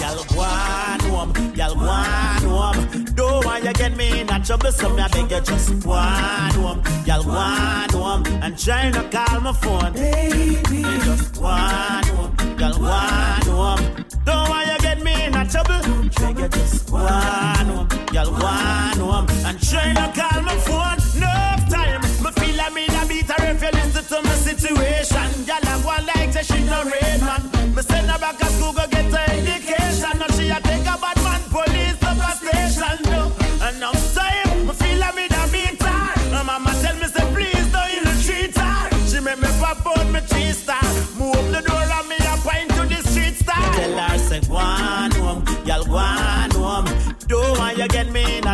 Y'all 0.00 0.24
want 0.36 1.02
home, 1.02 1.32
y'all 1.54 1.76
want 1.76 2.44
home. 2.44 3.04
Don't 3.14 3.44
want 3.44 3.64
you 3.64 3.72
get 3.72 3.96
me 3.96 4.20
in 4.20 4.30
a 4.30 4.44
trouble, 4.44 4.72
so 4.72 4.88
me 4.94 5.02
I 5.02 5.08
beg 5.08 5.30
you 5.30 5.40
just 5.40 5.84
home. 5.84 6.82
Y'all 7.06 7.22
home, 7.22 8.24
and 8.42 8.58
try 8.58 8.90
to 8.90 9.02
call 9.10 9.40
my 9.40 9.52
phone. 9.52 9.92
Baby, 9.92 10.82
just 11.04 11.36
home, 11.36 12.34
y'all 12.58 12.72
home. 12.74 14.04
Don't 14.24 14.48
want 14.48 14.66
you 14.68 14.78
get 14.78 15.02
me 15.02 15.24
in 15.24 15.34
a 15.34 15.44
trouble, 15.48 15.80
beg 16.18 16.38
you 16.38 16.48
just 16.48 16.90
want 16.90 17.08
home. 17.08 17.88
Y'all 18.12 18.30
want 18.32 18.98
home, 18.98 19.26
and 19.46 19.60
try 19.62 19.92
to 19.94 20.06
call 20.20 20.42
my 20.42 20.56
phone. 20.66 20.98
No 21.20 21.30
time, 21.70 22.00
me 22.22 22.30
feel 22.32 22.56
like 22.56 22.72
me 22.74 22.86
da 22.86 23.06
beat 23.06 23.30
her 23.30 23.50
if 23.50 23.62
you 23.62 23.70
listen 23.70 24.04
to 24.04 24.22
my 24.22 24.34
situation. 24.34 25.28
Y'all 25.46 25.64
have 25.64 25.84
one 25.84 26.04
like 26.06 26.32
say 26.32 26.42
she 26.42 26.62
no 26.64 26.82
rain 26.84 27.20
man. 27.20 27.42
Me 27.74 27.82
send 27.82 28.10
her 28.10 28.18
back 28.18 28.38
to 28.38 28.46
school 28.46 28.72
go 28.72 28.86
get 28.88 29.06
her 29.12 29.24
education. 29.32 30.18
Now 30.18 30.28
she 30.36 30.48
a 30.50 30.60
take 30.60 30.86
a 30.86 30.96
bad 30.98 31.16
man 31.24 31.42
police 31.50 32.02
up 32.02 32.18
a 32.18 32.32
station. 32.36 32.98
No. 33.10 33.32
And 33.62 33.78
now 33.80 33.92
time, 33.92 34.66
me 34.66 34.72
feel 34.74 34.98
like 34.98 35.14
me 35.14 35.28
da 35.28 35.46
beat 35.52 35.80
her. 35.82 36.30
My 36.32 36.42
mama 36.42 36.72
tell 36.82 36.96
me 36.96 37.06
say 37.06 37.26
please 37.32 37.66
don't 37.72 37.90
ill 37.96 38.10
treat 38.24 38.56
her. 38.56 39.06
She 39.08 39.20
make 39.20 39.38
me 39.38 39.48
pop 39.60 39.86
out 39.86 40.06
me 40.10 40.20
cheese 40.30 40.58
star. 40.62 40.82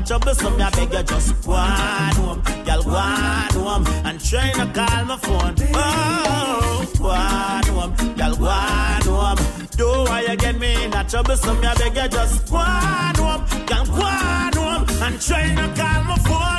Get 0.06 0.22
me 0.22 0.34
in 0.34 0.34
a 0.34 0.34
trouble, 0.34 0.34
so 0.34 0.50
me 0.50 0.62
I 0.62 0.70
beg 0.70 0.92
you 0.92 1.02
just 1.02 1.44
go 1.44 1.52
on 1.52 2.14
home, 2.14 2.42
y'all 2.66 2.82
go 2.82 2.90
on 2.90 3.52
home. 3.52 3.86
And 4.06 4.20
try 4.20 4.52
to 4.52 4.66
call 4.72 5.04
my 5.04 5.16
phone. 5.16 5.54
Oh, 5.74 6.92
go 6.98 7.08
on 7.08 7.64
home, 7.64 8.16
y'all 8.16 8.36
go 8.36 8.46
on 8.46 9.02
home. 9.02 9.68
Don't 9.76 10.08
want 10.08 10.28
you 10.28 10.36
get 10.36 10.58
me 10.58 10.84
in 10.84 10.92
a 10.92 11.04
trouble, 11.04 11.36
so 11.36 11.54
me 11.54 11.66
I 11.66 11.74
beg 11.74 11.96
you 11.96 12.08
just 12.08 12.50
go 12.50 12.56
on 12.56 13.14
home, 13.16 13.44
y'all 13.68 13.86
go 13.86 14.02
on 14.02 14.52
home. 14.52 15.02
And 15.02 15.20
try 15.20 15.54
to 15.54 15.82
call 15.82 16.04
my 16.04 16.16
phone. 16.18 16.55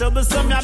A 0.00 0.08
trouble, 0.08 0.59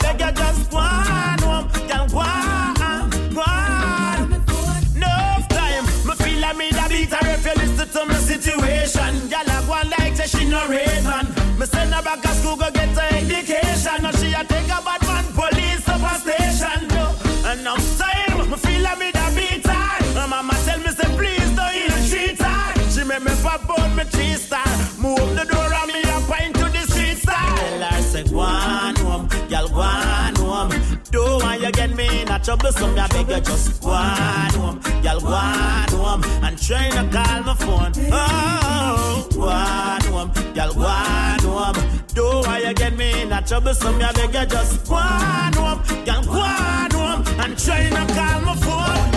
get 32.39 32.57
me 32.57 32.63
in 32.63 32.63
a 32.63 32.73
trouble, 32.73 32.73
so 32.73 32.93
me 32.93 33.01
I 33.01 33.09
beg 33.09 33.29
you 33.29 33.41
just 33.41 33.83
go 33.83 33.91
on 33.91 34.51
home, 34.55 34.81
girl 35.03 35.21
go 35.21 35.27
on 35.29 35.89
home 35.89 36.25
and 36.45 36.59
try 36.59 36.91
to 36.91 37.03
call 37.13 37.43
my 37.43 37.55
phone. 37.55 37.93
Oh, 38.13 39.29
go 39.33 39.43
on 39.43 40.01
home, 40.03 40.55
girl 40.55 40.75
go 40.75 40.83
on 40.83 41.39
home. 41.41 42.03
Don't 42.15 42.47
want 42.47 42.65
you 42.65 42.75
get 42.75 42.97
me 42.97 43.23
in 43.23 43.33
a 43.33 43.43
trouble, 43.43 43.75
so 43.75 43.93
me 43.93 44.05
I 44.05 44.13
beg 44.13 44.35
you 44.35 44.47
just 44.47 44.87
go 44.87 44.95
on 44.95 45.53
home, 45.55 45.83
girl 46.05 46.23
go 46.25 46.41
on 46.41 46.91
home 46.91 47.41
and 47.41 47.59
try 47.59 47.89
to 47.89 48.15
call 48.15 48.41
my 48.43 48.57
phone. 48.57 49.16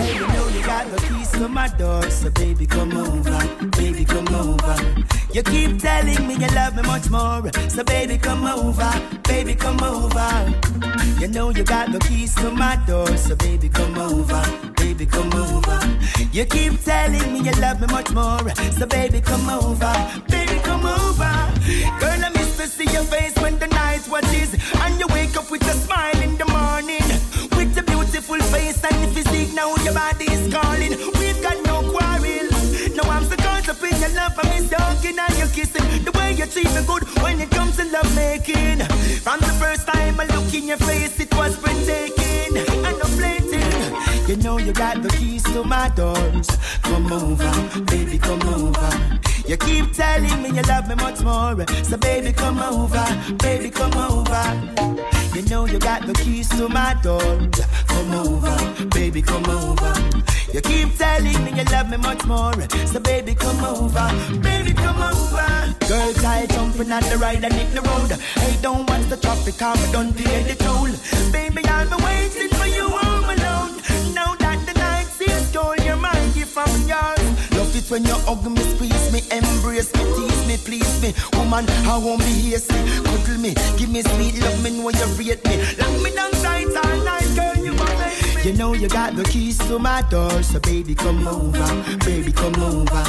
You 0.00 0.26
know 0.28 0.48
you 0.48 0.62
got 0.64 0.90
the 0.90 0.96
keys 1.06 1.30
to 1.32 1.48
my 1.48 1.68
door, 1.68 2.08
so 2.10 2.30
baby 2.30 2.66
come 2.66 2.96
over, 2.96 3.68
baby 3.76 4.04
come 4.04 4.28
over. 4.28 4.76
You 5.32 5.42
keep 5.42 5.78
telling 5.78 6.26
me 6.26 6.34
you 6.34 6.48
love 6.54 6.74
me 6.74 6.82
much 6.82 7.10
more, 7.10 7.50
so 7.68 7.84
baby 7.84 8.16
come 8.16 8.44
over, 8.44 8.92
baby 9.24 9.54
come 9.54 9.80
over. 9.82 10.54
You 11.20 11.28
know 11.28 11.50
you 11.50 11.64
got 11.64 11.92
the 11.92 11.98
keys 11.98 12.34
to 12.36 12.50
my 12.50 12.76
door, 12.86 13.14
so 13.16 13.36
baby 13.36 13.68
come 13.68 13.96
over, 13.98 14.42
baby 14.76 15.04
come 15.04 15.32
over. 15.34 15.78
You 16.32 16.46
keep 16.46 16.82
telling 16.82 17.32
me 17.32 17.40
you 17.40 17.52
love 17.60 17.80
me 17.80 17.86
much 17.88 18.10
more, 18.12 18.48
so 18.78 18.86
baby 18.86 19.20
come 19.20 19.48
over, 19.50 19.92
baby 20.28 20.58
come 20.62 20.86
over. 20.86 21.32
Girl, 22.00 22.24
I 22.24 22.30
miss 22.34 22.56
to 22.56 22.66
see 22.66 22.90
your 22.92 23.04
face 23.04 23.36
when 23.36 23.58
the 23.58 23.66
night 23.66 24.08
watches, 24.08 24.54
and 24.76 24.98
you 24.98 25.06
wake 25.08 25.36
up 25.36 25.50
with 25.50 25.62
a 25.62 25.74
smile 25.74 26.29
face 28.50 28.82
and 28.84 29.12
physique. 29.14 29.54
Now 29.54 29.74
your 29.76 29.94
body 29.94 30.26
is 30.26 30.52
calling. 30.52 30.92
We've 31.18 31.40
got 31.42 31.56
no 31.64 31.82
quarrel. 31.90 32.48
No, 32.96 33.02
I'm 33.04 33.24
so 33.24 33.36
caught 33.36 33.68
up 33.68 33.82
in 33.82 33.96
your 34.00 34.10
love. 34.10 34.32
I 34.38 34.42
miss 34.50 34.70
your 34.70 34.80
hugging 34.80 35.18
and 35.18 35.36
your 35.38 35.48
kissing. 35.48 36.04
The 36.04 36.12
way 36.18 36.32
you 36.32 36.46
treat 36.46 36.70
me 36.74 36.82
good 36.86 37.04
when 37.22 37.40
it 37.40 37.50
comes 37.50 37.76
to 37.76 37.84
love 37.84 38.10
making. 38.14 38.80
From 39.24 39.40
the 39.40 39.54
first 39.62 39.86
time 39.86 40.20
I 40.20 40.26
look 40.34 40.52
in 40.54 40.66
your 40.68 40.78
face, 40.78 41.18
it 41.20 41.34
was 41.34 41.56
breathtaking 41.56 42.56
and 42.86 42.96
I'm 43.04 43.12
blatant. 43.16 44.28
You 44.28 44.36
know 44.36 44.58
you 44.58 44.72
got 44.72 45.02
the 45.02 45.08
keys 45.10 45.42
to 45.52 45.64
my 45.64 45.88
doors. 45.90 46.48
Come 46.82 47.12
over, 47.12 47.50
baby, 47.84 48.18
come 48.18 48.42
over. 48.42 49.20
You 49.50 49.56
keep 49.56 49.92
telling 49.92 50.42
me 50.42 50.50
you 50.50 50.62
love 50.62 50.86
me 50.88 50.94
much 50.94 51.22
more. 51.22 51.66
So 51.82 51.96
baby, 51.96 52.32
come 52.32 52.60
over, 52.60 53.04
baby, 53.42 53.68
come 53.68 53.92
over. 53.94 54.44
You 55.34 55.42
know 55.50 55.66
you 55.66 55.80
got 55.80 56.06
the 56.06 56.12
keys 56.12 56.48
to 56.50 56.68
my 56.68 56.94
door. 57.02 57.18
Come 57.88 58.14
over, 58.14 58.86
baby, 58.90 59.20
come 59.20 59.44
over. 59.46 59.92
You 60.54 60.60
keep 60.60 60.96
telling 60.96 61.44
me 61.44 61.50
you 61.50 61.64
love 61.64 61.90
me 61.90 61.96
much 61.96 62.24
more. 62.26 62.54
So 62.86 63.00
baby, 63.00 63.34
come 63.34 63.64
over, 63.64 64.38
baby, 64.38 64.72
come 64.72 65.02
over. 65.02 65.74
Girls, 65.88 66.24
I 66.24 66.46
jumping 66.46 66.92
on 66.92 67.02
the 67.02 67.18
ride 67.18 67.42
and 67.42 67.52
hit 67.52 67.74
the 67.74 67.82
road. 67.82 68.12
I 68.36 68.56
don't 68.62 68.88
watch 68.88 69.08
the 69.08 69.16
traffic, 69.16 69.60
I'm 69.60 69.90
done 69.90 70.14
pay 70.14 70.44
the 70.44 70.54
toll. 70.62 70.94
Baby, 71.32 71.62
be 71.62 72.04
waiting 72.04 72.50
for 72.50 72.66
you 72.68 73.09
it 77.80 77.90
when 77.90 78.04
you 78.04 78.14
hug 78.26 78.44
me, 78.44 78.62
squeeze 78.74 79.12
me, 79.12 79.20
embrace 79.30 79.92
me, 79.94 80.02
tease 80.14 80.46
me, 80.46 80.56
please 80.56 81.02
me. 81.02 81.14
Woman, 81.36 81.68
I 81.86 81.98
won't 81.98 82.20
be 82.20 82.32
hasty. 82.50 82.74
Cuddle 83.04 83.38
me, 83.38 83.54
give 83.76 83.90
me 83.90 84.02
sweet 84.02 84.40
love, 84.40 84.62
me 84.62 84.70
know 84.70 84.90
you 84.90 85.06
rate 85.18 85.44
me. 85.46 85.56
Lock 85.78 85.94
me 86.02 86.10
down 86.14 86.30
tight 86.42 86.66
all 86.82 86.96
night, 87.04 87.28
girl, 87.34 87.64
you 87.64 87.72
make 87.72 87.98
me. 87.98 88.50
You 88.50 88.52
know 88.56 88.72
you 88.74 88.88
got 88.88 89.16
the 89.16 89.24
keys 89.24 89.58
to 89.68 89.78
my 89.78 90.02
door, 90.10 90.42
so 90.42 90.60
baby 90.60 90.94
come 90.94 91.26
over, 91.26 91.96
baby 92.04 92.32
come 92.32 92.56
over. 92.62 93.04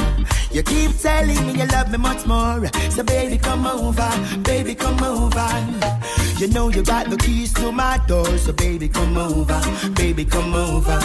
You 0.52 0.62
keep 0.62 0.98
telling 0.98 1.46
me 1.46 1.52
you 1.60 1.66
love 1.68 1.90
me 1.90 1.96
much 1.96 2.26
more, 2.26 2.66
so 2.90 3.02
baby 3.02 3.38
come 3.38 3.66
over, 3.66 4.10
baby 4.42 4.74
come 4.74 5.02
over. 5.02 5.48
You 6.36 6.48
know 6.48 6.68
you 6.68 6.82
got 6.82 7.08
the 7.08 7.16
keys 7.16 7.54
to 7.54 7.72
my 7.72 7.98
door, 8.06 8.26
so 8.36 8.52
baby 8.52 8.88
come 8.88 9.16
over, 9.16 9.60
baby 9.94 10.26
come 10.26 10.52
over. 10.54 11.00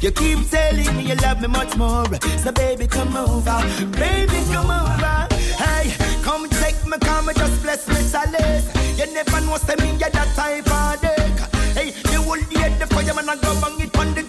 You 0.00 0.10
keep 0.10 0.50
telling 0.50 0.96
me 0.96 1.04
you 1.04 1.14
love 1.16 1.40
me 1.40 1.46
much 1.46 1.76
more, 1.76 2.06
so 2.38 2.50
baby 2.50 2.88
come 2.88 3.16
over, 3.16 3.58
baby 3.92 4.40
come 4.52 4.70
over. 4.70 5.28
Hey, 5.62 5.94
come 6.22 6.48
take 6.48 6.84
me, 6.84 6.98
come 6.98 7.30
just 7.36 7.62
bless 7.62 7.86
me, 7.86 7.96
chalice. 8.10 8.66
You 8.98 9.06
never 9.14 9.40
know, 9.42 9.58
say 9.58 9.76
me 9.76 9.96
get 9.96 10.12
that 10.12 10.34
type 10.34 10.66
of 10.66 11.00
dick. 11.00 11.38
Hey, 11.76 11.94
you 12.12 12.20
will 12.22 12.42
get 12.50 12.80
the 12.80 12.86
fireman 12.88 13.28
and 13.28 13.40
go 13.40 13.60
bang 13.60 13.80
it 13.80 13.96
on 13.96 14.14
the 14.14 14.22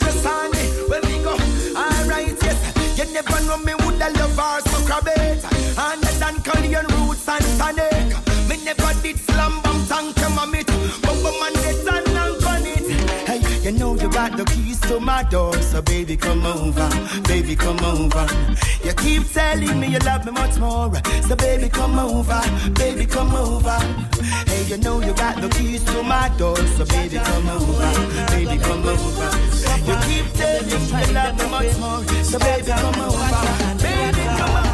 it. 5.08 5.44
And 5.78 6.04
than 6.20 6.42
Korean 6.42 6.86
roots 6.88 7.28
and 7.28 7.46
tonic. 7.58 8.10
Me 8.50 8.64
never 8.64 8.94
did 9.02 9.18
slam 9.20 9.62
bam 9.62 9.86
tank 9.88 10.16
come 10.16 10.56
it. 10.56 10.68
Bum 11.02 11.24
bum 11.24 11.42
and 11.46 11.56
get 11.56 11.88
and 11.94 12.44
on 12.46 12.66
it. 12.66 12.88
Hey, 13.28 13.42
you 13.64 13.72
know 13.78 13.96
you 13.96 14.10
got 14.12 14.36
the 14.36 14.46
keys 14.46 14.80
to 14.82 15.00
my 15.00 15.24
door, 15.24 15.54
so 15.62 15.82
baby 15.82 16.18
come 16.18 16.46
over, 16.46 16.90
baby 17.28 17.56
come 17.56 17.80
over. 17.80 18.26
You 18.84 18.94
keep 18.94 19.32
telling 19.32 19.80
me 19.80 19.88
you 19.88 20.00
love 20.00 20.26
me 20.26 20.32
much 20.32 20.58
more, 20.58 20.92
so 21.28 21.36
baby 21.36 21.70
come 21.70 22.00
over, 22.00 22.42
baby 22.74 23.06
come 23.06 23.34
over. 23.36 23.80
Hey, 24.48 24.64
you 24.64 24.78
know 24.78 25.00
you 25.02 25.14
got 25.14 25.40
the 25.42 25.50
keys 25.50 25.84
to 25.86 26.04
my 26.04 26.30
door, 26.38 26.58
so 26.58 26.86
baby 26.86 27.18
come 27.18 27.50
over, 27.50 27.92
baby 28.32 28.58
come 28.58 28.86
over. 28.88 29.30
You 29.88 29.96
keep 30.08 30.34
telling 30.34 30.84
me 30.92 31.06
you 31.06 31.14
love 31.14 31.38
me 31.38 31.50
much 31.50 31.78
more, 31.78 32.04
so 32.24 32.40
baby 32.40 32.72
come 32.72 33.00
over, 33.00 33.78
baby 33.78 34.24
come 34.38 34.58
over. 34.58 34.69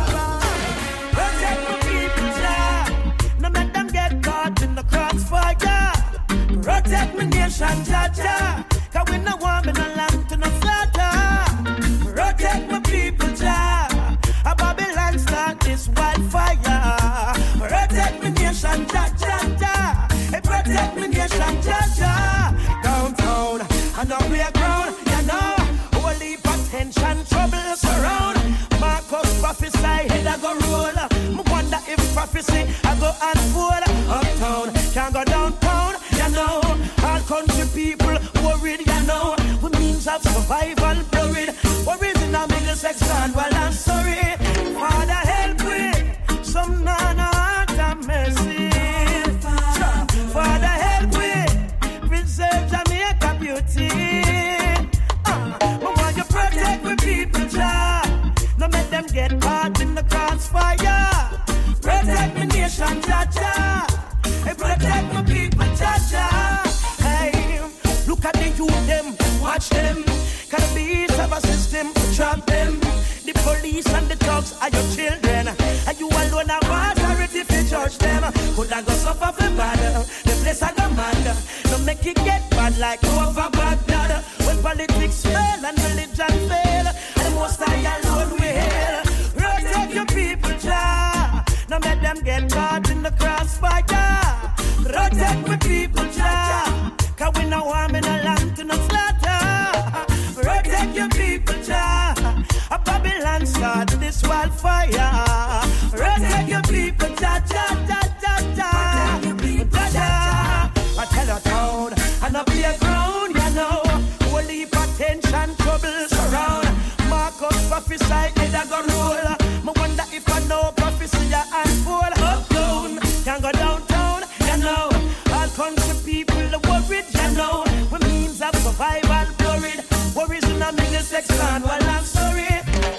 Sex 131.21 131.39
land, 131.39 131.63
well 131.63 131.84
I'm 131.95 132.04
sorry. 132.04 132.47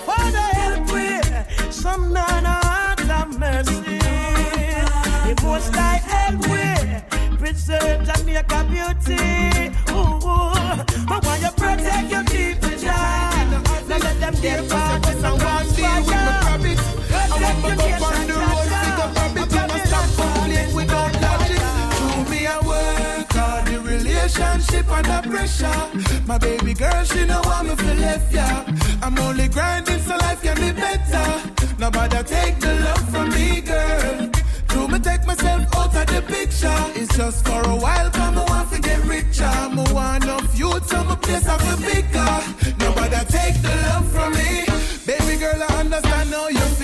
Father 0.07 0.49
help 0.61 0.85
me, 0.95 1.21
some 1.71 2.13
nana 2.13 2.55
heart 2.65 3.01
of 3.01 3.39
mercy. 3.39 3.99
The 5.27 5.35
most 5.43 5.75
I 5.77 5.95
help 6.13 6.41
me, 6.55 7.37
preserve 7.37 8.01
Jamaica 8.09 8.61
beauty. 8.71 9.25
Ooh, 9.93 10.17
ooh. 10.25 10.57
I 11.13 11.17
want 11.25 11.43
you 11.45 11.53
protect 11.61 12.11
your 12.11 12.25
people, 12.25 12.75
child. 12.85 13.51
Now 13.89 13.99
let 13.99 14.17
them 14.21 14.35
get 14.41 14.61
caught 14.71 15.09
in 15.11 15.21
some 15.21 15.39
wildfire. 15.39 16.37
I 17.09 17.39
want 17.43 17.63
my 17.63 17.77
on 18.09 18.27
the 18.31 18.37
road, 18.49 18.67
see 18.81 18.93
the 18.99 19.07
rabbit 19.17 19.57
and 19.63 19.73
I 19.73 19.79
stop 19.85 20.09
complete 20.17 20.71
without 20.75 21.13
logic. 21.25 21.65
To 21.99 22.31
me, 22.31 22.41
I 22.47 22.59
work 22.71 23.33
hard, 23.33 23.67
the 23.67 23.79
relationship 23.81 24.87
under 24.91 25.21
pressure. 25.29 26.06
My 26.27 26.39
baby 26.39 26.75
girl, 26.75 27.05
she 27.05 27.25
know 27.25 27.41
me 27.63 27.77
for 27.77 27.95
left, 27.95 28.35
yeah. 28.35 28.65
I'm 29.01 29.17
only 29.19 29.47
grinding 29.49 30.01
so 30.01 30.17
life 30.17 30.43
can 30.43 30.57
be 30.57 30.73
better. 30.73 31.27
Nobody 31.79 32.23
take 32.25 32.59
the 32.59 32.75
love 32.81 33.09
from 33.11 33.29
me, 33.31 33.61
girl. 33.61 34.31
To 34.71 34.89
me 34.89 34.99
take 34.99 35.25
myself 35.25 35.63
out 35.77 35.95
of 35.95 36.07
the 36.07 36.23
picture. 36.27 37.01
It's 37.01 37.17
just 37.17 37.47
for 37.47 37.63
a 37.63 37.77
while, 37.77 38.11
come 38.11 38.39
I 38.39 38.45
want 38.45 38.73
to 38.73 38.81
get 38.81 39.05
richer. 39.05 39.45
I 39.45 39.93
want 39.93 40.25
enough 40.25 40.59
youth, 40.59 40.89
so 40.89 41.05
my 41.05 41.15
place 41.15 41.47
I 41.47 41.59
feel 41.59 41.79
bigger. 41.95 42.77
Nobody 42.85 43.25
take 43.31 43.63
the 43.63 43.75
love 43.87 44.11
from 44.11 44.33
me. 44.33 44.67
Baby 45.07 45.39
girl, 45.39 45.63
I 45.63 45.81
understand 45.81 46.31
how 46.31 46.49
you're 46.49 46.76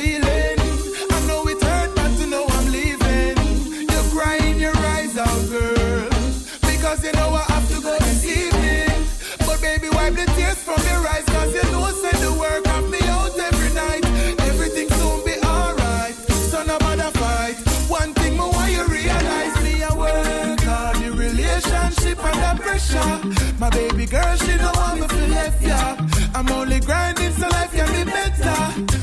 My 23.58 23.70
baby 23.70 24.06
girl, 24.06 24.36
she 24.36 24.58
don't 24.58 24.76
want 24.76 25.00
me 25.00 25.06
to 25.06 25.26
left 25.28 25.62
ya. 25.62 25.96
I'm 26.34 26.48
only 26.50 26.80
grinding 26.80 27.32
so 27.32 27.48
life 27.48 27.72
can 27.72 27.88
be 27.94 28.10
better. 28.10 28.58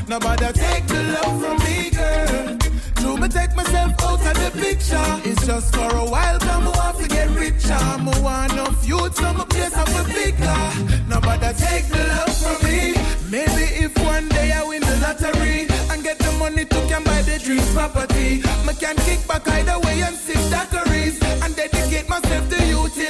Nobody 0.07 0.51
take 0.53 0.85
the 0.87 1.01
love 1.15 1.41
from 1.41 1.57
me, 1.65 1.89
girl. 1.89 2.57
To 3.01 3.17
me 3.17 3.27
take 3.29 3.55
myself 3.55 3.93
out 4.03 4.19
of 4.19 4.35
the 4.43 4.51
picture. 4.59 5.29
It's 5.29 5.45
just 5.47 5.73
for 5.73 5.95
a 5.95 6.05
while, 6.05 6.39
come 6.39 6.67
I 6.67 6.71
want 6.77 6.97
to 6.99 7.07
get 7.07 7.29
richer. 7.29 7.73
I'm 7.73 8.05
want 8.21 8.51
enough 8.53 8.87
youth, 8.87 9.15
so 9.15 9.33
my 9.33 9.45
place 9.45 9.73
I 9.73 9.85
feel 9.85 10.05
bigger. 10.05 11.05
Nobody 11.07 11.53
take 11.57 11.87
the 11.87 12.03
love 12.13 12.35
from 12.37 12.57
me. 12.67 12.93
Maybe 13.31 13.63
if 13.85 13.97
one 14.03 14.27
day 14.29 14.51
I 14.51 14.63
win 14.63 14.81
the 14.81 14.97
lottery 15.01 15.67
and 15.91 16.03
get 16.03 16.17
the 16.19 16.31
money 16.33 16.65
to 16.65 16.79
can 16.87 17.03
buy 17.03 17.21
the 17.21 17.39
dream 17.39 17.63
property, 17.73 18.41
me 18.65 18.73
can 18.79 18.95
kick 19.07 19.25
back 19.27 19.47
either 19.47 19.79
way 19.79 20.01
and 20.01 20.15
sip 20.15 20.43
daiquiris 20.53 21.21
and 21.45 21.55
dedicate 21.55 22.09
myself 22.09 22.49
to 22.49 22.65
you 22.65 22.89
till 22.89 23.08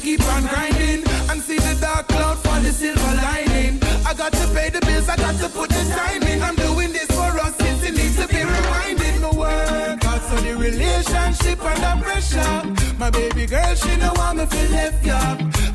keep 0.00 0.22
on 0.32 0.42
grinding 0.46 1.04
and 1.30 1.42
see 1.42 1.58
the 1.58 1.76
dark 1.80 2.08
cloud 2.08 2.38
for 2.38 2.58
the 2.60 2.72
silver 2.72 3.14
lining. 3.22 3.78
I 4.06 4.14
got 4.14 4.32
to 4.32 4.46
pay 4.54 4.70
the 4.70 4.80
bills, 4.80 5.08
I 5.08 5.16
got 5.16 5.36
to 5.40 5.48
put 5.48 5.68
the 5.68 5.84
time 5.94 6.22
in. 6.22 6.42
I'm 6.42 6.56
doing 6.56 6.92
this 6.92 7.06
for 7.06 7.30
us 7.44 7.54
since 7.56 7.82
it 7.84 7.94
needs 7.94 8.16
to 8.16 8.26
be 8.28 8.42
reminded. 8.42 9.20
No 9.20 9.30
work, 9.32 10.04
out 10.04 10.22
so 10.22 10.36
the 10.36 10.56
relationship 10.56 11.62
under 11.62 12.02
pressure. 12.02 12.54
My 12.98 13.10
baby 13.10 13.46
girl, 13.46 13.74
she 13.74 13.96
know 13.96 14.12
want 14.16 14.38
me 14.38 14.46
feel 14.46 14.70
left 14.70 15.04
ya. 15.04 15.20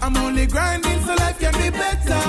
I'm 0.01 0.17
only 0.17 0.47
grinding 0.47 1.01
so 1.01 1.13
life 1.15 1.39
can 1.39 1.53
be 1.61 1.69
better. 1.69 2.23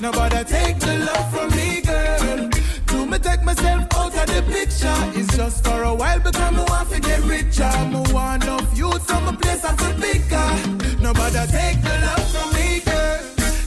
Nobody 0.00 0.44
take 0.44 0.78
the 0.78 0.98
love 1.08 1.28
from 1.32 1.48
me, 1.56 1.80
girl. 1.80 2.50
To 2.88 3.06
me 3.06 3.18
take 3.18 3.42
myself 3.42 3.86
out 3.94 4.14
of 4.14 4.26
the 4.26 4.42
picture. 4.52 4.98
It's 5.18 5.34
just 5.36 5.64
for 5.64 5.82
a 5.82 5.94
while 5.94 6.20
because 6.20 6.36
I 6.36 6.64
want 6.70 6.90
to 6.90 7.00
get 7.00 7.20
richer. 7.24 7.64
I 7.64 8.04
want 8.12 8.44
enough 8.44 8.76
youth, 8.76 9.06
so 9.08 9.20
my 9.20 9.34
place 9.36 9.64
I 9.64 9.74
feel 9.76 9.96
bigger. 9.98 10.77
Nobody 11.08 11.46
take 11.50 11.80
the 11.80 11.96
love 12.04 12.28
from 12.28 12.52
me, 12.52 12.80
girl. 12.80 13.20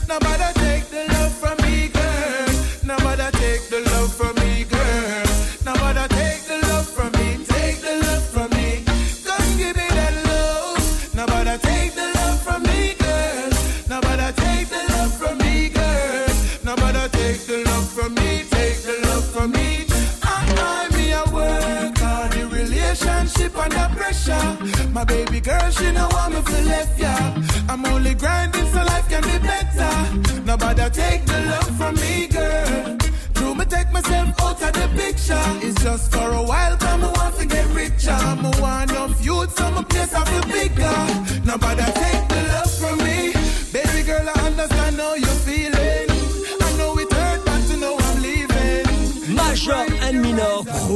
Nobody 0.07 0.53
take 0.61 0.85
the 0.93 1.05
love 1.11 1.33
from 1.33 1.57
me, 1.65 1.87
girl. 1.87 2.45
Nobody 2.85 3.31
take 3.39 3.67
the 3.67 3.79
love 3.89 4.13
from 4.13 4.35
me, 4.35 4.63
girl. 4.65 5.25
Nobody 5.65 6.07
take 6.13 6.43
the 6.45 6.59
love 6.67 6.87
from 6.87 7.11
me. 7.13 7.43
Take 7.45 7.81
the 7.81 7.97
love 8.05 8.23
from 8.29 8.49
me. 8.51 8.83
Come 9.25 9.57
give 9.57 9.75
me 9.75 9.87
that 9.89 10.15
love. 10.29 11.15
Nobody 11.15 11.57
take 11.57 11.95
the 11.95 12.13
love 12.13 12.39
from 12.43 12.61
me, 12.61 12.93
girl. 12.93 13.49
Nobody 13.89 14.27
take 14.43 14.69
the 14.69 14.81
love 14.93 15.13
from 15.17 15.37
me, 15.39 15.69
girl. 15.69 16.27
Nobody 16.63 17.09
take 17.09 17.41
the 17.47 17.63
love 17.65 17.89
from 17.89 18.13
me. 18.13 18.45
Take 18.51 18.83
the 18.83 19.01
love 19.07 19.25
from 19.25 19.51
me. 19.53 19.87
I, 20.21 20.35
I, 20.61 20.95
me, 20.95 21.11
I 21.11 21.23
work. 21.33 21.95
The 22.35 22.45
relationship 22.55 23.57
under 23.57 23.89
pressure. 23.97 24.91
My 24.93 25.03
baby 25.05 25.39
girl, 25.39 25.71
she 25.71 25.91
know 25.91 26.07
me 26.29 26.41
for 26.43 26.61
left. 26.69 27.00
I'm 27.00 27.00
only 28.01 28.15
grinding 28.15 28.65
so 28.73 28.83
life 28.83 29.07
can 29.09 29.21
be 29.21 29.37
better. 29.45 29.93
Nobody 30.43 30.89
take 30.89 31.23
the 31.25 31.39
love 31.51 31.77
from 31.77 31.93
me, 31.95 32.27
girl. 32.27 32.97
To 33.35 33.55
me 33.55 33.65
take 33.65 33.91
myself 33.91 34.29
out 34.41 34.61
of 34.67 34.73
the 34.73 34.87
picture. 34.95 35.45
It's 35.65 35.83
just 35.83 36.11
for 36.11 36.29
a 36.31 36.41
while, 36.41 36.77
come 36.77 37.03
I 37.03 37.11
want 37.11 37.35
to 37.37 37.45
get 37.45 37.67
richer. 37.75 38.11
I 38.11 38.59
want 38.59 38.91
enough 38.91 39.23
youth, 39.23 39.55
so 39.55 39.69
my 39.71 39.83
place 39.83 40.13
I 40.15 40.23
feel 40.25 40.47
bigger. 40.57 40.97
Nobody 41.45 41.85
take 42.01 42.20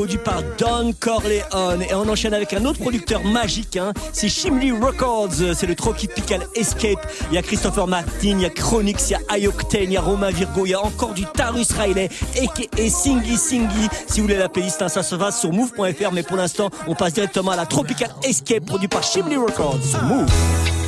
produit 0.06 0.24
par 0.24 0.44
Don 0.60 0.94
Corleone. 1.00 1.82
Et 1.82 1.96
on 1.96 2.08
enchaîne 2.08 2.36
avec 2.36 2.54
un 2.54 2.64
autre 2.66 2.78
producteur 2.78 3.24
magique, 3.24 3.76
hein. 3.76 3.92
c'est 4.14 4.30
Shimley 4.30 4.70
Records, 4.70 5.34
c'est 5.56 5.66
le 5.66 5.74
Tropical 5.74 6.46
Escape. 6.54 7.00
Il 7.32 7.36
y 7.36 7.40
a 7.40 7.42
Christopher 7.42 7.88
Martin, 7.88 8.12
il 8.22 8.42
y 8.42 8.46
a 8.46 8.52
Chronix, 8.52 9.10
il 9.10 9.14
y 9.14 9.16
a 9.16 9.38
Ioctane, 9.40 9.84
il 9.86 9.94
y 9.94 9.98
a 9.98 10.02
Romain 10.02 10.30
Virgo, 10.30 10.68
il 10.68 10.70
y 10.70 10.74
a 10.76 10.82
encore 10.82 11.16
du 11.16 11.26
Tarus 11.26 11.72
Riley, 11.72 12.10
et 12.78 12.90
Singy 12.90 13.36
Singy. 13.36 13.90
Si 14.06 14.20
vous 14.20 14.28
voulez 14.28 14.38
la 14.38 14.48
playlist, 14.48 14.80
hein, 14.84 14.90
ça 14.90 15.02
se 15.02 15.16
va 15.16 15.32
sur 15.32 15.52
move.fr, 15.52 16.12
mais 16.14 16.22
pour 16.22 16.38
l'instant, 16.38 16.70
on 16.86 16.94
passe 16.94 17.14
directement 17.14 17.52
à 17.52 17.56
la 17.56 17.66
Tropical 17.66 18.12
Escape, 18.24 18.64
produit 18.64 18.88
par 18.88 19.02
Shimley 19.02 19.38
Records 19.38 19.80
Move. 20.04 20.85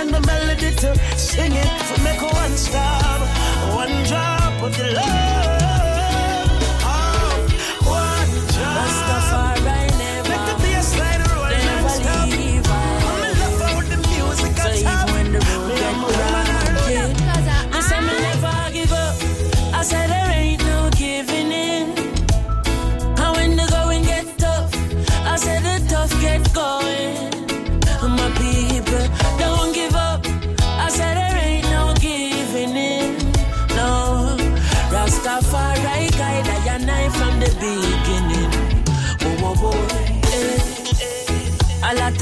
And 0.00 0.14
the 0.14 0.20
melody 0.20 0.74
to 0.74 0.94
sing 1.18 1.52
it. 1.52 1.68
To 1.88 2.02
make 2.02 2.22
one 2.22 2.56
stop, 2.56 3.20
one 3.74 4.02
drop 4.04 4.62
of 4.62 4.76
your 4.78 4.92
love. 4.94 5.19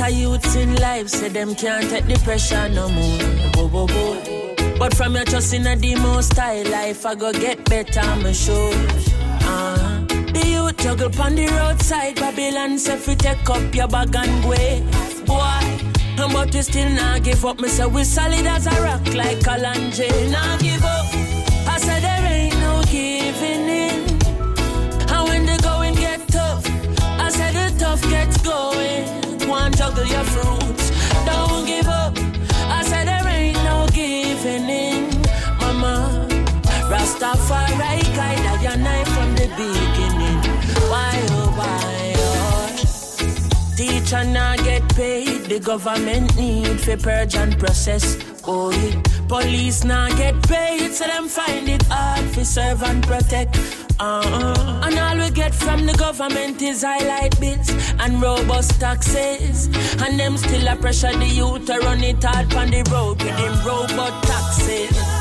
A 0.08 0.10
youths 0.10 0.54
in 0.56 0.74
life 0.76 1.08
say 1.10 1.28
them 1.28 1.54
can't 1.54 1.84
take 1.90 2.06
the 2.06 2.18
pressure 2.24 2.66
no 2.70 2.88
more. 2.88 3.18
Whoa, 3.54 3.68
whoa, 3.68 3.86
whoa. 3.86 4.78
But 4.78 4.96
from 4.96 5.14
your 5.14 5.26
trust 5.26 5.52
in 5.52 5.66
a 5.66 5.76
demo 5.76 6.22
style 6.22 6.66
life, 6.70 7.04
I 7.04 7.14
go 7.14 7.30
get 7.30 7.62
better, 7.66 8.00
I'm 8.00 8.32
sure. 8.32 8.72
Uh, 9.42 10.06
the 10.32 10.42
youth 10.46 10.78
juggle 10.78 11.10
pon 11.10 11.34
the 11.34 11.46
roadside, 11.48 12.14
Babylon 12.16 12.78
say 12.78 12.96
fi 12.96 13.16
take 13.16 13.50
up 13.50 13.74
your 13.74 13.86
bag 13.86 14.16
and 14.16 14.42
go. 14.42 14.80
Boy, 15.26 16.32
but 16.32 16.54
we 16.54 16.62
still 16.62 16.88
not 16.88 17.22
give 17.22 17.44
up. 17.44 17.60
Me 17.60 17.68
say 17.68 17.84
we 17.84 18.02
solid 18.02 18.46
as 18.46 18.66
a 18.66 18.82
rock 18.82 19.06
like 19.12 19.40
Kalanje. 19.40 20.08
Nah 20.30 20.56
give 20.56 20.82
up. 20.86 20.97
Juggle 29.78 30.06
your 30.06 30.24
fruits, 30.24 30.90
don't 31.24 31.64
give 31.64 31.86
up. 31.86 32.12
I 32.68 32.82
said 32.82 33.06
there 33.06 33.28
ain't 33.28 33.56
no 33.58 33.86
giving 33.92 34.68
in, 34.68 35.04
mama. 35.60 36.26
Rastafari 36.90 38.02
guide 38.16 38.64
and 38.74 38.88
I 38.88 39.04
from 39.14 39.36
the 39.36 39.46
beginning. 39.62 40.40
Why 40.90 41.14
oh 41.30 41.54
why 41.58 42.14
oh? 42.16 43.74
Teacher 43.76 44.24
not 44.24 44.58
get 44.64 44.82
paid, 44.96 45.44
the 45.44 45.60
government 45.60 46.36
need 46.36 46.80
for 46.80 46.96
purge 46.96 47.36
and 47.36 47.56
process. 47.56 48.18
Oh, 48.44 48.72
yeah. 48.72 49.00
police 49.28 49.84
not 49.84 50.16
get 50.16 50.42
paid, 50.42 50.92
so 50.92 51.06
them 51.06 51.28
find 51.28 51.68
it 51.68 51.84
hard 51.88 52.24
for 52.30 52.44
serve 52.44 52.82
and 52.82 53.00
protect. 53.06 53.87
Uh-uh. 54.00 54.80
And 54.84 54.98
all 54.98 55.16
we 55.18 55.30
get 55.30 55.54
from 55.54 55.86
the 55.86 55.92
government 55.94 56.62
is 56.62 56.82
highlight 56.82 57.38
bits 57.40 57.70
and 57.98 58.22
robust 58.22 58.80
taxes. 58.80 59.66
And 60.00 60.18
them 60.18 60.36
still 60.36 60.68
a 60.68 60.76
pressure 60.76 61.12
the 61.12 61.26
youth 61.26 61.66
to 61.66 61.78
run 61.78 62.02
it 62.04 62.22
hard 62.22 62.54
on 62.54 62.70
the 62.70 62.82
road 62.92 63.22
with 63.22 63.36
them 63.36 63.66
robot 63.66 64.22
taxes. 64.24 65.17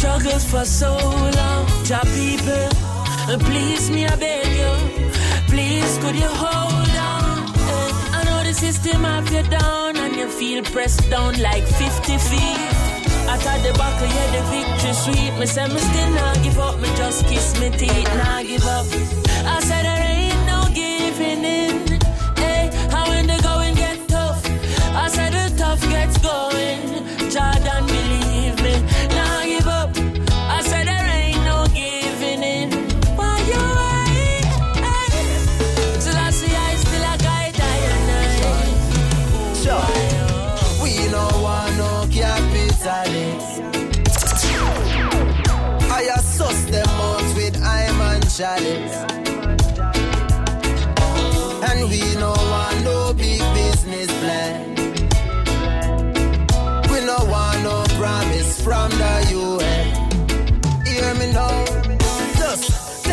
Struggles 0.00 0.44
for 0.44 0.64
so 0.64 0.96
long. 1.36 1.66
Ja 1.84 2.00
people, 2.16 2.68
please 3.46 3.90
me 3.90 4.06
I 4.06 4.16
beg 4.16 4.46
you, 4.62 4.72
please 5.46 5.98
could 5.98 6.16
you 6.16 6.30
hold 6.42 6.94
on? 7.12 7.44
Eh, 7.74 8.18
I 8.18 8.20
know 8.24 8.42
the 8.42 8.54
system 8.54 9.04
have 9.04 9.30
you 9.30 9.42
down 9.42 9.98
and 9.98 10.16
you 10.16 10.26
feel 10.28 10.62
pressed 10.62 11.10
down 11.10 11.34
like 11.42 11.64
50 11.64 12.16
feet. 12.16 12.72
At 13.32 13.40
the 13.62 13.72
back 13.78 13.96
of 14.02 14.08
yeah, 14.16 14.28
the 14.36 14.42
victory 14.50 14.94
sweet. 15.04 15.32
Me 15.38 15.46
say 15.46 15.68
me 15.68 15.78
still 15.78 16.10
not 16.20 16.36
give 16.42 16.58
up, 16.58 16.80
me 16.80 16.88
just 16.96 17.26
kiss 17.26 17.60
me 17.60 17.68
teeth, 17.70 18.10
not 18.24 18.42
give 18.46 18.66
up. 18.66 18.86
I 19.54 19.60
said 19.68 19.84
there 19.84 20.02
ain't 20.16 20.42
no 20.46 20.60
giving 20.80 21.44
in. 21.44 22.00
Hey, 22.42 22.70
how 22.90 23.06
when 23.10 23.26
the 23.26 23.38
going 23.42 23.74
get 23.74 24.08
tough, 24.08 24.40
I 25.04 25.08
said 25.08 25.32
the 25.34 25.46
tough 25.58 25.82
gets 25.90 26.16
going. 26.18 26.88
Jordan, 27.30 27.89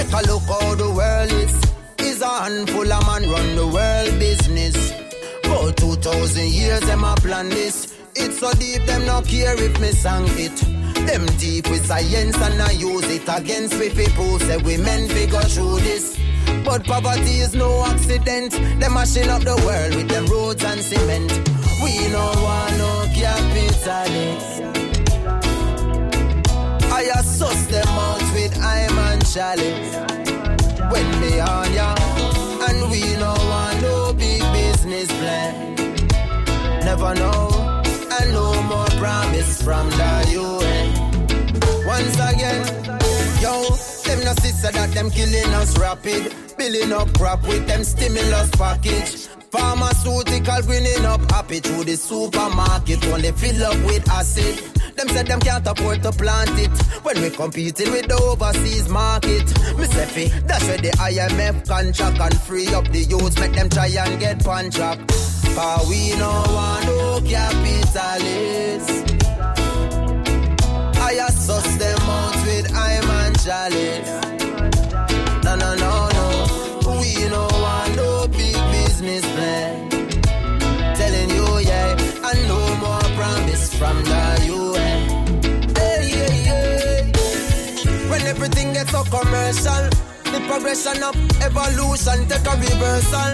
take 0.08 0.26
a 0.26 0.32
look 0.32 0.44
how 0.44 0.76
the 0.76 0.92
world 0.92 1.32
is. 1.32 1.56
Is 2.00 2.22
a 2.22 2.28
handful 2.28 2.92
of 2.92 3.06
man 3.08 3.30
run 3.30 3.56
the 3.56 3.68
world 3.68 4.20
business. 4.20 4.92
About 5.44 5.78
2,000 5.78 6.48
years, 6.48 6.82
them 6.82 7.04
a 7.04 7.16
plan 7.16 7.50
this. 7.50 7.96
It's 8.16 8.40
so 8.40 8.52
deep, 8.54 8.84
them 8.86 9.06
no 9.06 9.22
care 9.22 9.62
if 9.62 9.80
me 9.80 9.92
sang 9.92 10.26
it. 10.30 10.56
Them 11.08 11.26
deep 11.38 11.70
with 11.70 11.86
science 11.86 12.38
and 12.38 12.62
I 12.62 12.72
use 12.72 13.10
it 13.10 13.28
against 13.28 13.78
we 13.80 13.90
people. 13.90 14.40
Say 14.40 14.58
we 14.58 14.78
men 14.78 15.08
fi 15.10 15.26
go 15.26 15.42
through 15.42 15.80
this. 15.80 16.18
But 16.64 16.86
poverty 16.86 17.40
is 17.46 17.56
no 17.56 17.86
accident. 17.86 18.52
Them 18.80 18.94
mashing 18.94 19.30
up 19.30 19.44
the 19.44 19.56
world 19.66 19.96
with 19.96 20.10
them 20.10 20.26
roads 20.28 20.64
and 20.64 20.82
cement. 20.82 21.32
We 21.84 22.08
no 22.10 22.26
want 22.44 22.78
no 22.78 23.08
capitalists. 23.14 24.62
I 26.92 27.02
assess 27.20 27.68
them 27.68 27.88
with 27.98 28.07
When 29.38 31.22
they 31.22 31.40
on 31.40 31.72
ya, 31.72 31.94
and 32.68 32.90
we 32.90 33.02
no 33.18 33.36
want 33.38 33.82
no 33.84 34.14
big 34.14 34.42
business 34.42 35.08
plan. 35.20 35.76
Never 36.84 37.14
know, 37.14 37.82
and 38.20 38.34
no 38.34 38.64
more 38.64 38.88
promise 38.98 39.62
from 39.62 39.92
the 39.92 40.12
UN. 40.42 40.88
Once 41.86 42.16
again, 42.16 42.66
yo, 43.40 43.62
them 44.06 44.26
no 44.26 44.34
sister 44.42 44.72
that 44.72 44.90
them 44.96 45.12
killing 45.12 45.54
us 45.54 45.78
rapid. 45.78 46.34
Billing 46.58 46.92
up 46.92 47.14
crap 47.14 47.44
with 47.44 47.68
them 47.68 47.84
stimulus 47.84 48.50
package. 48.58 49.28
Pharmaceutical 49.52 50.62
greening 50.64 51.06
up 51.06 51.30
happy 51.30 51.60
through 51.60 51.84
the 51.84 51.96
supermarket. 51.96 53.06
Only 53.06 53.32
fill 53.34 53.64
up 53.66 53.86
with 53.86 54.10
acid. 54.10 54.77
Them 54.98 55.10
said 55.10 55.28
them 55.28 55.40
can't 55.40 55.68
afford 55.68 56.02
to 56.02 56.12
plant 56.12 56.50
it. 56.58 56.76
When 57.04 57.22
we 57.22 57.30
competing 57.30 57.92
with 57.92 58.08
the 58.08 58.16
overseas 58.16 58.90
market, 58.90 59.46
Miss 59.78 59.96
Effie, 59.96 60.30
that's 60.48 60.66
where 60.66 60.80
the 60.80 60.90
IMF 60.90 61.68
contract 61.68 62.20
and 62.20 62.42
free 62.42 62.68
up 62.74 62.88
the 62.88 63.04
youths, 63.04 63.40
make 63.40 63.54
them 63.54 63.70
try 63.70 63.86
and 63.86 64.20
get 64.20 64.44
contract. 64.44 65.02
but 65.56 65.86
we 65.88 66.16
no 66.18 66.44
want 66.50 66.86
no 66.88 67.22
capitalists. 67.30 69.04
I 71.00 71.12
assess 71.28 71.78
them 71.78 72.00
out 72.02 72.36
with 72.48 72.74
I'm 72.74 73.10
and 73.12 74.27
commercial. 89.10 89.90
The 90.28 90.40
progression 90.48 91.02
of 91.04 91.16
evolution, 91.42 92.28
take 92.28 92.48
a 92.48 92.54
reversal. 92.60 93.32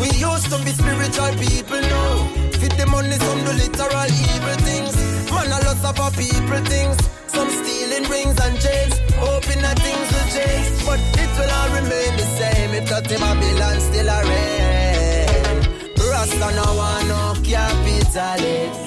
We 0.00 0.08
used 0.16 0.48
to 0.50 0.58
be 0.64 0.72
spiritual 0.72 1.32
people 1.36 1.80
now. 1.80 2.26
Fit 2.56 2.72
the 2.80 2.86
money, 2.86 3.16
some 3.20 3.40
do 3.44 3.52
literal 3.52 4.08
evil 4.08 4.58
things. 4.64 4.96
Man, 5.30 5.52
a 5.52 5.58
lot 5.60 5.84
of 5.84 6.00
our 6.00 6.10
people 6.12 6.62
things. 6.64 6.96
Some 7.28 7.48
stealing 7.48 8.08
rings 8.10 8.36
and 8.40 8.56
chains, 8.60 8.94
hoping 9.16 9.60
that 9.62 9.78
things 9.78 10.08
will 10.12 10.28
change. 10.32 10.66
But 10.84 11.00
it 11.20 11.30
will 11.36 11.52
all 11.52 11.70
remain 11.76 12.12
the 12.16 12.26
same 12.36 12.70
if 12.76 12.90
not 12.90 13.10
in 13.10 13.20
Babylon 13.20 13.80
still 13.80 14.08
a 14.08 14.18
reign. 14.24 14.92
Rasta 15.96 16.48
no 16.56 16.68
one, 16.76 17.08
no 17.08 17.34
capitalist. 17.44 18.80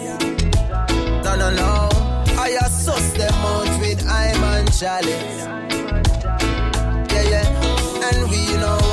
No, 1.24 1.36
no, 1.36 1.50
no. 1.50 1.90
I 2.38 2.50
assess 2.66 3.14
them 3.14 3.34
out 3.34 3.80
with 3.80 4.06
I'm 4.08 4.68
chalice 4.68 5.85
and 8.14 8.30
we 8.30 8.46
know. 8.58 8.85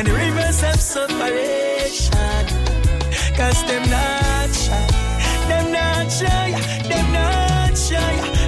and 0.00 0.08
the 0.08 0.14
rivers 0.14 0.62
of 0.62 0.80
separation. 0.80 2.46
Cause 3.36 3.62
them 3.68 3.84
not 3.90 4.48
shy, 4.54 4.86
them 5.48 5.72
not 5.72 6.10
shy, 6.10 6.52
them 6.88 7.12
not 7.12 7.76
shy. 7.76 8.39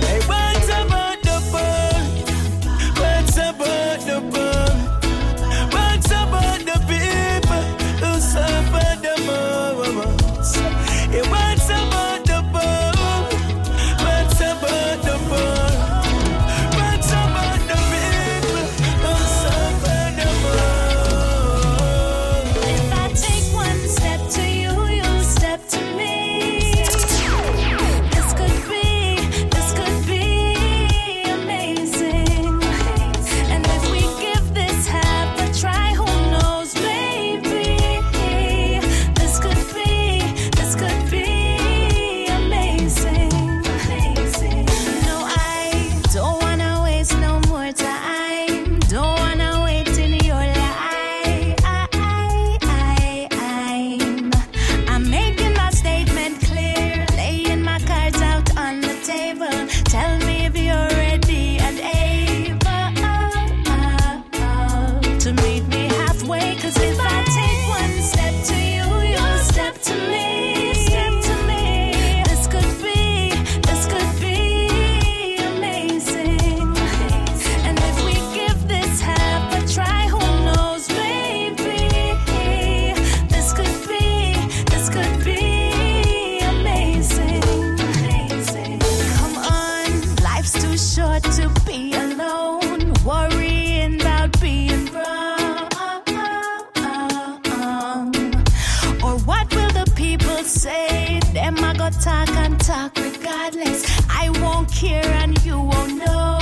go 101.82 101.98
talk 101.98 102.28
and 102.28 102.60
talk 102.60 102.96
regardless. 102.96 103.82
I 104.08 104.30
won't 104.40 104.70
care 104.70 105.04
and 105.04 105.36
you 105.44 105.58
won't 105.58 105.96
know. 105.96 106.41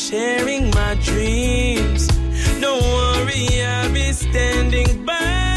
Sharing 0.00 0.70
my 0.70 0.94
dreams. 1.02 2.06
Don't 2.58 2.82
worry, 2.82 3.62
I'll 3.62 3.92
be 3.92 4.12
standing 4.12 5.04
by 5.04 5.49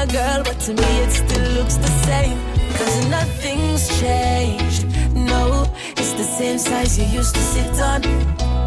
other 0.00 0.12
girl, 0.12 0.42
but 0.44 0.58
to 0.60 0.72
me 0.72 0.90
it 1.04 1.10
still 1.10 1.48
looks 1.52 1.76
the 1.76 1.92
same. 2.08 2.38
Cause 2.76 3.06
nothing's 3.08 4.00
changed. 4.00 4.86
No, 5.14 5.66
it's 5.96 6.12
the 6.12 6.24
same 6.24 6.58
size 6.58 6.98
you 6.98 7.04
used 7.06 7.34
to 7.34 7.40
sit 7.40 7.80
on. 7.80 8.00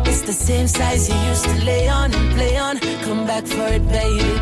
It's 0.05 0.21
the 0.21 0.34
same 0.34 0.67
size 0.67 1.09
you 1.09 1.15
used 1.31 1.45
to 1.45 1.65
lay 1.65 1.88
on 1.88 2.13
and 2.13 2.36
play 2.36 2.57
on. 2.57 2.77
Come 3.05 3.25
back 3.25 3.45
for 3.45 3.67
it, 3.67 3.86
baby. 3.88 4.34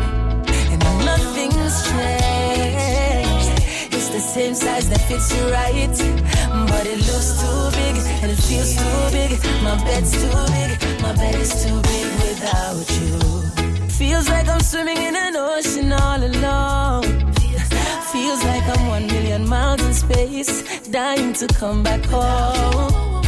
And 0.72 0.80
nothing's 1.10 1.76
changed. 1.90 3.54
It's 3.96 4.08
the 4.08 4.20
same 4.20 4.54
size 4.54 4.88
that 4.90 5.00
fits 5.08 5.34
you 5.34 5.44
right. 5.50 5.96
But 6.70 6.86
it 6.86 7.00
looks 7.08 7.30
too 7.40 7.62
big 7.78 7.96
and 8.20 8.30
it 8.30 8.40
feels 8.48 8.72
too 8.76 9.00
big. 9.16 9.30
My 9.62 9.76
bed's 9.84 10.12
too 10.12 10.40
big, 10.56 10.70
my 11.00 11.12
bed 11.14 11.34
is 11.36 11.52
too 11.64 11.80
big 11.90 12.06
without 12.24 12.88
you. 13.00 13.41
Feels 14.12 14.28
like 14.28 14.46
I'm 14.46 14.60
swimming 14.60 14.98
in 14.98 15.16
an 15.16 15.36
ocean 15.36 15.90
all 15.90 16.22
alone. 16.22 17.32
Feels 18.12 18.44
like 18.44 18.62
I'm 18.76 18.86
one 18.88 19.06
million 19.06 19.48
miles 19.48 19.82
in 19.82 19.94
space, 19.94 20.86
dying 20.90 21.32
to 21.32 21.46
come 21.46 21.82
back 21.82 22.04
home. 22.04 23.22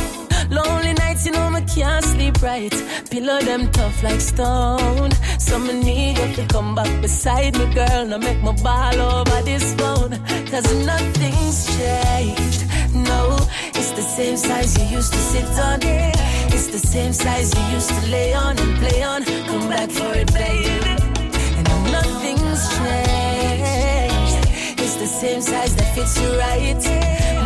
Lonely 0.51 0.93
nights, 0.93 1.25
you 1.25 1.33
know, 1.33 1.49
I 1.49 1.63
can't 1.63 2.05
sleep 2.05 2.43
right. 2.43 2.71
Pillow 3.11 3.41
them 3.41 3.73
tough 3.73 4.03
like 4.03 4.21
stone. 4.21 5.11
So 5.39 5.59
me 5.59 5.73
need 5.73 6.19
you 6.19 6.35
to 6.35 6.47
come 6.49 6.75
back 6.75 7.01
beside 7.01 7.57
me, 7.59 7.65
girl. 7.73 8.05
Now 8.05 8.19
make 8.19 8.43
my 8.43 8.53
ball 8.53 9.01
over 9.01 9.41
this 9.41 9.75
phone. 9.77 10.11
Cause 10.51 10.71
nothing's 10.85 11.65
changed. 11.79 12.64
No, 12.95 13.37
it's 13.75 13.91
the 13.91 14.03
same 14.03 14.37
size 14.37 14.79
you 14.79 14.85
used 14.97 15.13
to 15.13 15.19
sit 15.19 15.45
on. 15.59 15.81
It's 15.83 16.69
the 16.69 16.79
same 16.79 17.13
size 17.13 17.53
you 17.53 17.63
used 17.75 17.89
to 17.89 18.07
lay 18.07 18.33
on 18.35 18.57
and 18.57 18.79
play 18.79 19.03
on. 19.03 19.25
Come 19.25 19.69
back 19.69 19.91
for 19.91 20.15
it, 20.15 20.33
baby. 20.33 20.71
And 21.59 21.69
nothing's 21.91 22.69
changed. 22.79 24.47
It's 24.81 24.95
the 24.95 25.07
same 25.07 25.41
size 25.41 25.75
that 25.75 25.95
fits 25.95 26.21
you 26.21 26.39
right. 26.39 26.83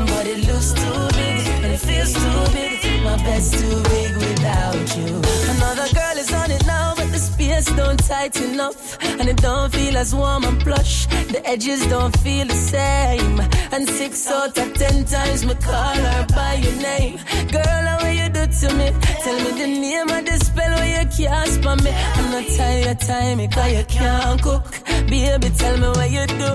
But 0.08 0.26
it 0.26 0.46
looks 0.46 0.72
too 0.74 1.08
big 1.16 1.46
and 1.64 1.72
it 1.72 1.80
feels 1.80 2.12
too 2.12 2.52
big. 2.52 3.02
My 3.02 3.16
bed's 3.16 3.50
too 3.50 3.82
big 3.84 4.14
without 4.16 4.96
you. 4.96 5.22
Another 5.56 5.88
girl 5.94 6.18
is 6.18 6.30
on 6.32 6.50
it 6.50 6.66
now, 6.66 6.94
the 7.18 7.24
space 7.24 7.66
don't 7.76 7.98
tighten 8.06 8.60
up. 8.60 8.74
And 9.18 9.28
it 9.28 9.38
don't 9.38 9.72
feel 9.72 9.96
as 9.96 10.14
warm 10.14 10.44
and 10.44 10.60
plush. 10.60 11.06
The 11.06 11.40
edges 11.44 11.84
don't 11.86 12.16
feel 12.20 12.46
the 12.46 12.54
same. 12.54 13.40
And 13.72 13.88
six 13.88 14.30
out 14.30 14.56
of 14.58 14.74
ten 14.74 15.04
times 15.04 15.44
me 15.44 15.54
call 15.54 15.94
her 15.94 16.26
by 16.34 16.54
your 16.54 16.76
name. 16.90 17.18
Girl, 17.50 17.86
will 18.02 18.16
you 18.20 18.28
do 18.28 18.44
to 18.60 18.68
me? 18.78 18.88
Tell 19.24 19.38
me 19.44 19.50
the 19.62 19.68
name 19.84 20.08
of 20.16 20.24
the 20.28 20.36
spell 20.44 20.72
where 20.78 21.02
you 21.02 21.08
cast 21.16 21.62
for 21.62 21.76
me. 21.84 21.90
I'm 22.16 22.30
not 22.30 22.46
tired 22.56 22.84
your 22.84 22.94
time 22.94 23.38
because 23.38 23.72
you 23.72 23.84
can't 23.84 24.42
cook. 24.42 24.64
Baby, 25.08 25.48
tell 25.60 25.76
me 25.82 25.88
what 25.88 26.10
you 26.10 26.26
do. 26.42 26.50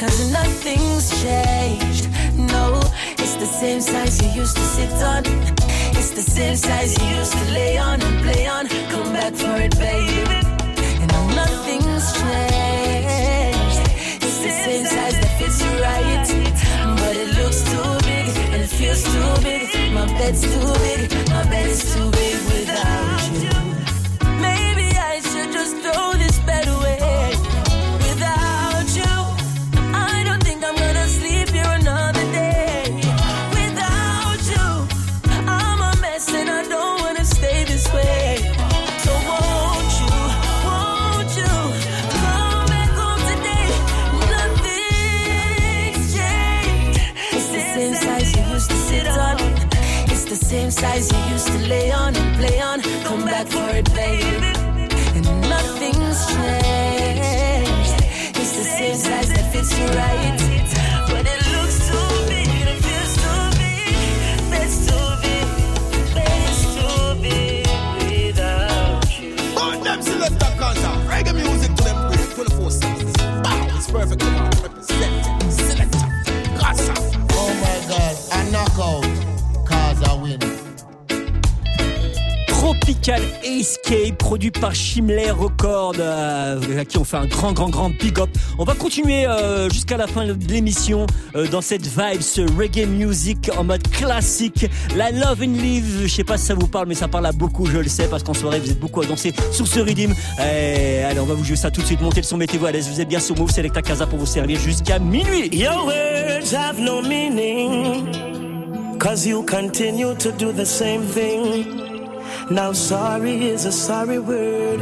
Cause 0.00 0.32
nothing's 0.32 1.06
changed. 1.22 2.04
No, 2.52 2.80
it's 3.22 3.36
the 3.36 3.46
same 3.46 3.80
size 3.80 4.20
you 4.22 4.42
used 4.42 4.56
to 4.56 4.62
sit 4.62 4.92
on. 5.12 5.63
It's 5.98 6.10
the 6.10 6.22
same 6.22 6.56
size 6.56 6.98
you 7.00 7.08
used 7.18 7.32
to 7.32 7.44
lay 7.52 7.78
on 7.78 8.00
and 8.02 8.22
play 8.22 8.46
on. 8.46 8.68
Come 8.92 9.12
back 9.12 9.34
for 9.34 9.56
it, 9.66 9.76
baby. 9.78 10.38
And 11.02 11.10
nothing's 11.40 12.06
changed. 12.20 13.84
It's 14.26 14.38
the 14.46 14.52
same 14.64 14.86
size 14.86 15.16
that 15.20 15.32
fits 15.38 15.58
you 15.64 15.72
right. 15.88 16.26
But 17.00 17.16
it 17.16 17.30
looks 17.38 17.60
too 17.70 17.90
big 18.08 18.32
and 18.52 18.62
it 18.62 18.70
feels 18.78 19.02
too 19.02 19.42
big. 19.42 19.92
My 19.92 20.06
bed's 20.18 20.42
too 20.42 20.72
big. 20.84 21.00
My 21.28 21.42
bed 21.50 21.66
is 21.66 21.94
too 21.94 22.10
big 22.10 22.36
without 22.52 23.22
you. 23.42 23.73
Perfect. 74.06 74.43
Tropical 83.04 83.22
Escape, 83.44 84.16
produit 84.16 84.50
par 84.50 84.74
Shimler 84.74 85.30
Records, 85.30 85.96
euh, 85.98 86.78
à 86.78 86.84
qui 86.86 86.96
on 86.96 87.04
fait 87.04 87.18
un 87.18 87.26
grand, 87.26 87.52
grand, 87.52 87.68
grand 87.68 87.90
big 87.90 88.18
up. 88.18 88.30
On 88.58 88.64
va 88.64 88.74
continuer 88.74 89.26
euh, 89.26 89.68
jusqu'à 89.68 89.98
la 89.98 90.06
fin 90.06 90.24
de 90.24 90.34
l'émission 90.48 91.06
euh, 91.36 91.46
dans 91.48 91.60
cette 91.60 91.86
vibe, 91.86 92.22
ce 92.22 92.40
reggae 92.56 92.86
music 92.86 93.50
en 93.58 93.64
mode 93.64 93.86
classique. 93.88 94.66
La 94.96 95.10
Love 95.10 95.42
and 95.42 95.52
Live, 95.52 96.00
je 96.04 96.08
sais 96.08 96.24
pas 96.24 96.38
si 96.38 96.46
ça 96.46 96.54
vous 96.54 96.66
parle, 96.66 96.88
mais 96.88 96.94
ça 96.94 97.06
parle 97.06 97.26
à 97.26 97.32
beaucoup, 97.32 97.66
je 97.66 97.76
le 97.76 97.88
sais, 97.88 98.08
parce 98.08 98.22
qu'en 98.22 98.32
soirée, 98.32 98.58
vous 98.58 98.70
êtes 98.70 98.80
beaucoup 98.80 99.02
à 99.02 99.04
danser 99.04 99.34
sur 99.52 99.66
ce 99.66 99.80
rythme. 99.80 100.14
Eh, 100.38 101.02
allez, 101.02 101.20
on 101.20 101.26
va 101.26 101.34
vous 101.34 101.44
jouer 101.44 101.56
ça 101.56 101.70
tout 101.70 101.82
de 101.82 101.86
suite. 101.86 102.00
Montez 102.00 102.22
le 102.22 102.26
son, 102.26 102.38
mettez-vous 102.38 102.66
à 102.66 102.72
l'aise. 102.72 102.88
Vous 102.88 103.02
êtes 103.02 103.08
bien 103.08 103.20
sur 103.20 103.36
Move, 103.36 103.50
Selecta 103.50 103.82
Casa 103.82 104.06
pour 104.06 104.18
vous 104.18 104.24
servir 104.24 104.58
jusqu'à 104.58 104.98
minuit. 104.98 105.54
Your 105.54 105.84
words 105.84 106.54
have 106.54 106.80
no 106.80 107.02
meaning. 107.02 108.98
Cause 108.98 109.26
you 109.26 109.44
continue 109.44 110.14
to 110.14 110.32
do 110.32 110.52
the 110.52 110.64
same 110.64 111.02
thing. 111.02 111.83
Now, 112.50 112.72
sorry 112.72 113.46
is 113.46 113.64
a 113.64 113.72
sorry 113.72 114.18
word. 114.18 114.80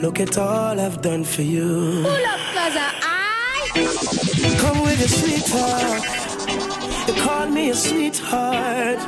Look 0.00 0.20
at 0.20 0.38
all 0.38 0.80
I've 0.80 1.02
done 1.02 1.22
for 1.22 1.42
you. 1.42 2.00
Pull 2.02 2.26
up, 2.26 2.40
Gaza. 2.54 2.88
I. 3.02 4.56
Come 4.58 4.80
with 4.82 4.98
your 4.98 5.08
sweet 5.08 5.44
talk. 5.44 7.08
You 7.08 7.22
call 7.22 7.46
me 7.48 7.70
a 7.70 7.74
sweetheart. 7.74 8.98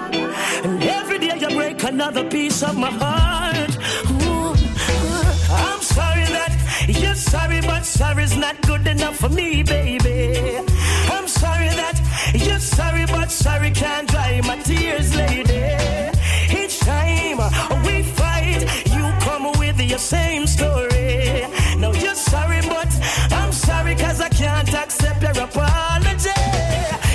And 0.65 0.83
every 0.83 1.19
day 1.21 1.39
you 1.41 1.49
break 1.57 1.83
another 1.83 2.29
piece 2.29 2.63
of 2.63 2.77
my 2.77 2.91
heart. 2.91 3.71
Ooh, 4.11 4.53
I'm 5.51 5.81
sorry 5.81 6.25
that 6.37 6.53
you're 6.87 7.15
sorry, 7.15 7.63
but 7.63 7.87
sorry's 7.87 8.37
not 8.37 8.61
good 8.61 8.87
enough 8.87 9.17
for 9.17 9.31
me, 9.31 9.63
baby. 9.63 10.59
I'm 11.09 11.27
sorry 11.27 11.69
that 11.69 11.99
you're 12.35 12.59
sorry, 12.59 13.07
but 13.07 13.31
sorry 13.31 13.71
can't 13.71 14.07
dry 14.07 14.41
my 14.45 14.59
tears, 14.59 15.17
lady. 15.17 16.20
We 17.85 18.03
fight, 18.03 18.63
you 18.87 19.05
come 19.21 19.53
with 19.59 19.81
your 19.81 19.99
same 19.99 20.47
story. 20.47 21.47
Now 21.79 21.93
you're 21.93 22.15
sorry, 22.15 22.61
but 22.63 22.91
I'm 23.33 23.53
sorry 23.53 23.95
cause 23.95 24.21
I 24.21 24.29
can't 24.29 24.73
accept 24.75 25.23
your 25.23 25.45
apology. 25.45 26.31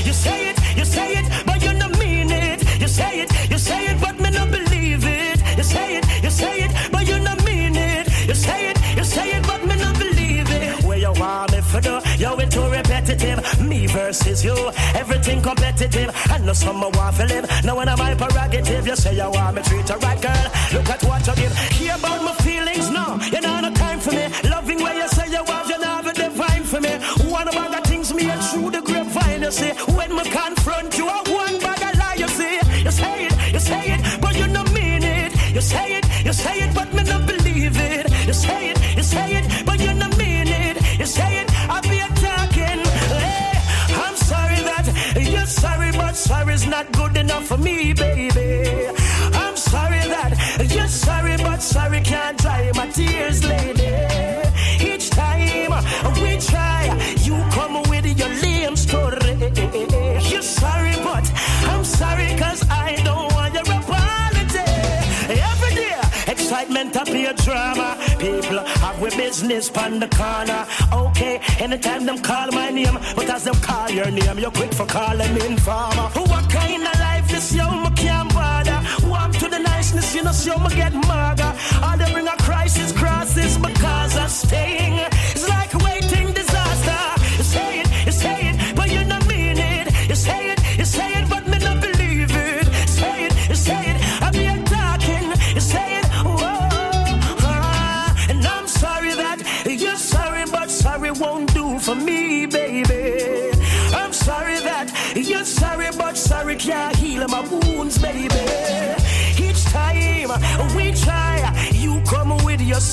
You 0.08 0.14
say 0.14 0.50
it, 0.50 0.58
you 0.78 0.86
say 0.86 1.14
it, 1.20 1.46
but 1.46 1.62
you 1.64 1.74
don't 1.78 1.98
mean 2.00 2.32
it. 2.32 2.60
You 2.82 2.88
say 2.88 3.22
it, 3.22 3.30
you 3.52 3.58
say 3.58 3.86
it, 3.88 4.00
but 4.02 4.20
me 4.20 4.30
not 4.32 4.50
believe 4.52 5.04
it. 5.06 5.40
You 5.58 5.64
say 5.64 5.98
it, 5.98 6.06
you 6.24 6.30
say 6.30 6.64
it, 6.66 6.72
but 6.92 7.08
you 7.08 7.18
don't 7.24 7.44
mean 7.46 7.76
it. 7.76 8.08
You 8.28 8.36
say 8.36 8.70
it, 8.70 8.78
you 8.98 9.04
say 9.04 9.30
it, 9.38 9.44
but 9.48 9.64
me 9.66 9.76
not 9.76 9.98
believe 9.98 10.50
it. 10.50 10.84
Where 10.84 10.98
you 10.98 11.14
want 11.14 11.52
me 11.52 11.62
for 11.62 11.82
do? 11.82 12.00
You're 12.18 12.42
into 12.42 12.62
repetitive. 12.70 13.40
Me 13.62 13.88
versus 13.88 14.44
you, 14.44 14.56
everything 14.94 15.42
competitive. 15.42 16.10
Know 16.46 16.54
some 16.54 16.80
want 16.80 17.16
to 17.16 17.26
live. 17.26 17.50
Now 17.64 17.76
when 17.76 17.90
I'm 17.90 17.98
my 17.98 18.14
prerogative, 18.14 18.86
you 18.86 18.96
say 18.96 19.16
you 19.16 19.32
want 19.32 19.56
me 19.56 19.64
treat 19.64 19.90
her 19.90 19.98
right, 19.98 20.22
girl. 20.22 20.46
Look 20.74 20.90
at 20.92 21.04
what 21.04 21.26
you 21.26 21.36
give. 21.36 21.58
Hear 21.74 21.96
about 21.96 22.24
my 22.24 22.34
feelings? 22.46 22.92
No, 22.92 23.18
you 23.34 23.42
know 23.42 23.62
no 23.62 23.74
time 23.74 24.00
for 24.00 24.12
me. 24.12 24.28
Loving 24.48 24.80
where 24.80 24.94
you 24.94 25.08
say 25.08 25.28
you 25.32 25.44
want, 25.44 25.68
you 25.68 25.80
know 25.80 26.02
the 26.04 26.14
divine 26.14 26.64
for 26.64 26.80
me. 26.80 26.94
One 27.32 27.48
of 27.48 27.56
the 27.56 27.82
things 27.86 28.14
me 28.14 28.30
and 28.30 28.42
through 28.44 28.70
the 28.70 28.82
grapevine, 28.82 29.42
you 29.42 29.50
say 29.50 29.74
When 29.96 30.16
me 30.16 30.24
confront 30.30 30.96
you, 31.00 31.25
for 47.46 47.58
me, 47.58 47.94
baby. 47.94 48.88
I'm 49.34 49.56
sorry 49.56 50.00
that 50.00 50.32
you're 50.74 50.88
sorry, 50.88 51.38
but 51.38 51.62
sorry 51.62 52.02
can't 52.02 52.38
dry 52.40 52.72
my 52.76 52.88
tears, 52.88 53.44
lady. 53.46 53.94
Each 54.80 55.10
time 55.10 55.72
we 56.22 56.38
try, 56.38 56.84
you 57.22 57.36
come 57.52 57.84
with 57.90 58.06
your 58.18 58.30
lame 58.44 58.76
story. 58.76 59.36
You're 60.32 60.42
sorry, 60.42 60.96
but 61.04 61.26
I'm 61.72 61.84
sorry 61.84 62.36
cause 62.36 62.64
I 62.70 62.96
don't 63.04 63.32
want 63.34 63.54
your 63.54 63.64
apology. 63.64 64.66
Every 65.52 65.76
day, 65.76 66.00
excitement 66.28 66.96
appear 66.96 67.34
drama. 67.34 67.98
People 68.20 68.60
have 68.60 69.00
with 69.02 69.16
business 69.18 69.70
pan 69.70 70.00
the 70.00 70.08
corner. 70.08 70.66
Okay, 70.92 71.40
anytime 71.60 72.06
them 72.06 72.20
call 72.20 72.48
my 72.52 72.70
name, 72.70 72.98
but 73.16 73.30
as 73.30 73.44
them 73.44 73.56
call 73.56 73.90
your 73.92 74.10
name, 74.10 74.40
you're 74.40 74.52
quick 74.52 74.74
for 74.74 74.86
calling 74.88 75.34
me 75.36 75.46
informer. 75.46 76.10
What 76.32 76.50
kind 76.50 76.84
of 76.84 77.00
life 77.00 77.15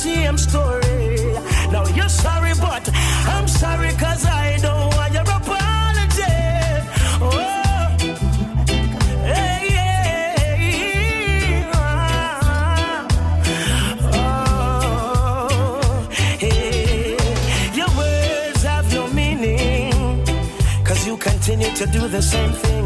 same 0.02 0.36
story. 0.36 1.32
Now 1.70 1.86
you're 1.94 2.08
sorry, 2.08 2.54
but 2.60 2.88
I'm 3.34 3.46
sorry 3.46 3.92
cause 3.92 4.26
I 4.26 4.58
don't 4.60 4.92
want 4.96 5.12
your 5.12 5.22
apology. 5.22 6.38
Oh. 7.22 7.28
Hey, 9.30 9.68
hey, 10.58 10.90
ah, 11.72 13.06
oh, 14.12 16.08
hey. 16.10 17.16
Your 17.78 17.90
words 17.96 18.62
have 18.64 18.92
no 18.92 19.06
meaning 19.06 20.24
Cause 20.84 21.06
you 21.06 21.16
continue 21.16 21.72
to 21.76 21.86
do 21.86 22.08
the 22.08 22.22
same 22.22 22.52
thing. 22.52 22.81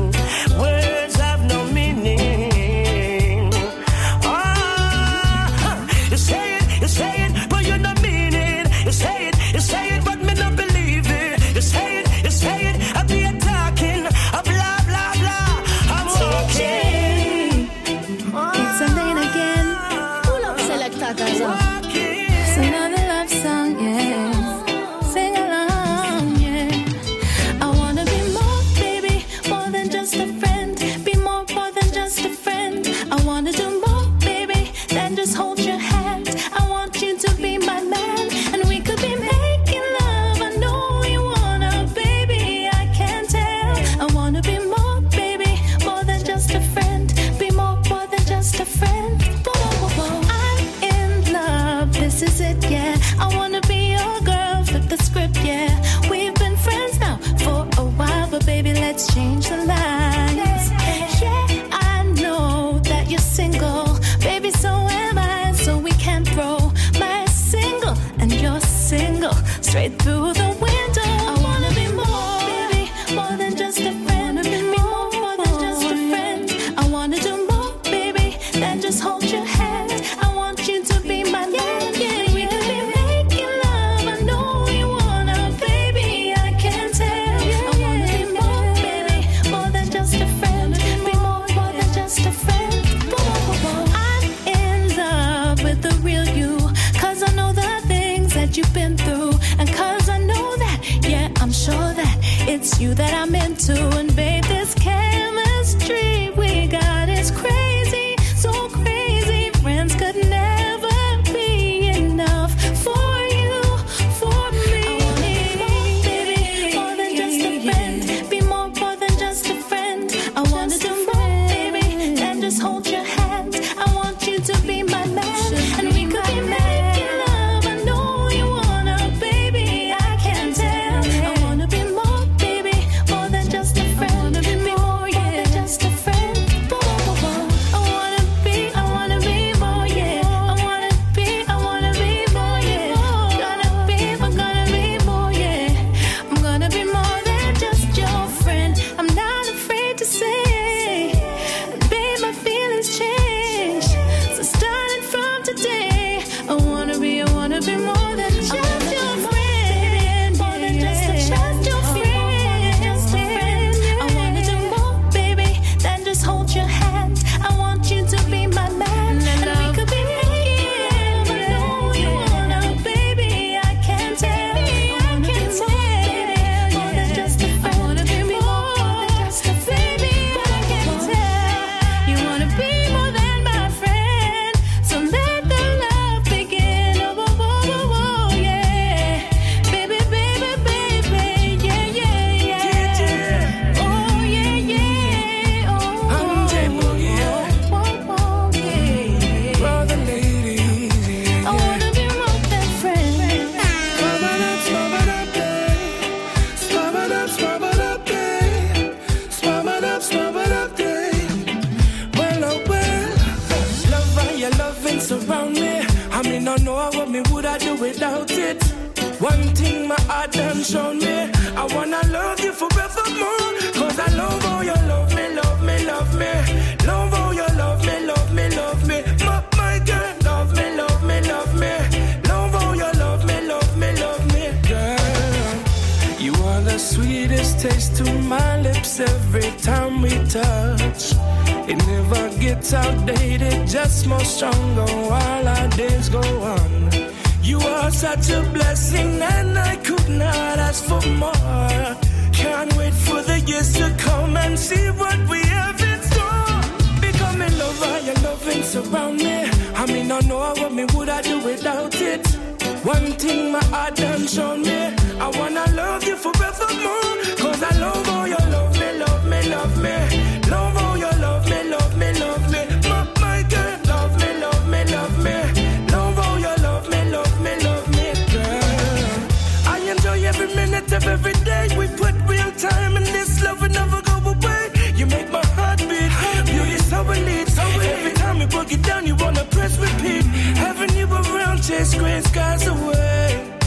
knock 288.66 288.72
it 288.72 288.82
down, 288.82 289.06
you 289.06 289.14
wanna 289.16 289.44
press 289.44 289.78
repeat. 289.78 290.24
Having 290.56 290.96
you 290.96 291.06
around, 291.06 291.62
chase 291.62 291.94
gray 291.94 292.20
skies 292.20 292.66
away. 292.66 293.58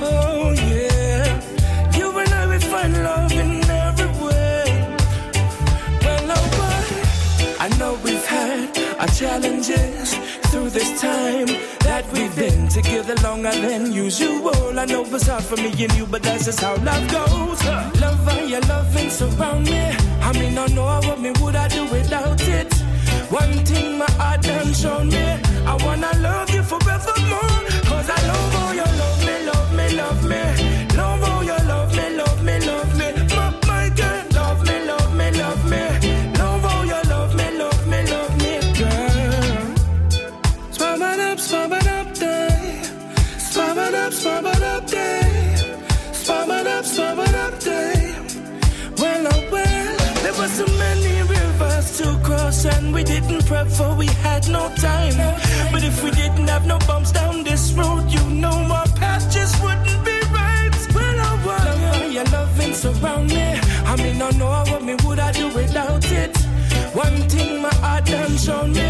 Oh 0.00 0.52
yeah, 0.52 1.40
you 1.96 2.18
and 2.18 2.32
I 2.34 2.46
we 2.48 2.58
find 2.58 2.94
love 3.02 3.32
in 3.32 3.70
every 3.70 4.06
way. 4.24 4.96
Well, 6.02 6.30
oh 6.36 6.46
boy, 6.56 7.56
I 7.60 7.68
know 7.78 7.98
we've 8.04 8.26
had 8.26 8.68
our 8.98 9.08
challenges 9.08 10.14
through 10.50 10.70
this 10.70 11.00
time 11.00 11.46
that 11.80 12.04
we've 12.12 12.34
been 12.34 12.68
together 12.68 13.14
longer 13.22 13.52
than 13.52 13.92
usual. 13.92 14.78
I 14.78 14.84
know 14.86 15.04
it's 15.04 15.26
hard 15.26 15.44
for 15.44 15.56
me 15.56 15.70
and 15.84 15.92
you, 15.96 16.06
but 16.06 16.22
that's 16.22 16.46
just 16.46 16.60
how 16.60 16.76
love 16.76 17.06
goes. 17.10 17.64
Love 18.00 18.28
and 18.28 18.50
your 18.50 18.60
loving 18.62 19.10
surround 19.10 19.66
me. 19.66 19.94
I 20.20 20.32
mean, 20.32 20.58
I 20.58 20.66
know 20.66 21.00
what 21.04 21.20
me 21.20 21.32
would 21.40 21.56
I 21.56 21.68
do 21.68 21.84
without 21.84 22.40
it. 22.40 22.77
One 23.30 23.52
thing 23.66 23.98
my 23.98 24.10
heart 24.12 24.40
done 24.42 24.72
shown 24.72 25.08
me, 25.08 25.18
I 25.66 25.76
wanna 25.84 26.10
love 26.18 26.48
you 26.48 26.62
forevermore. 26.62 27.57
didn't 53.20 53.46
prep 53.46 53.68
for 53.68 53.94
we 53.94 54.06
had 54.06 54.48
no 54.48 54.68
time. 54.76 55.16
But 55.72 55.82
if 55.82 56.02
we 56.02 56.10
didn't 56.10 56.48
have 56.48 56.66
no 56.66 56.78
bumps 56.86 57.12
down 57.12 57.44
this 57.44 57.72
road, 57.72 58.10
you 58.10 58.22
know 58.30 58.56
our 58.78 58.88
path 59.00 59.30
just 59.32 59.62
wouldn't 59.62 60.04
be 60.04 60.18
right. 60.32 60.70
Well, 60.94 61.20
I 61.28 61.32
want 61.46 61.64
love 61.64 62.00
me, 62.00 62.14
your 62.14 62.24
loving 62.24 62.74
surround 62.74 63.28
me. 63.28 63.60
I 63.90 63.96
mean, 63.96 64.22
I 64.22 64.30
know 64.30 64.64
what 64.70 64.82
me 64.82 64.94
would 65.04 65.18
I 65.18 65.32
do 65.32 65.48
without 65.48 66.04
it. 66.12 66.36
One 66.94 67.16
thing 67.28 67.62
my 67.62 67.74
heart 67.74 68.06
done 68.06 68.36
shown 68.36 68.72
me. 68.72 68.87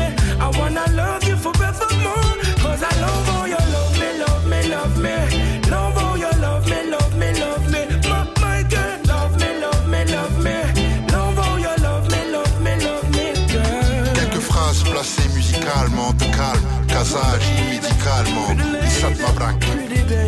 Calme. 17.09 17.21
Kza 17.21 17.21
agit 17.35 17.63
médicalement. 17.71 18.51
Et 18.85 18.91
ça 18.91 19.09
te 19.11 19.23
va 19.23 19.33
braquer. 19.33 19.67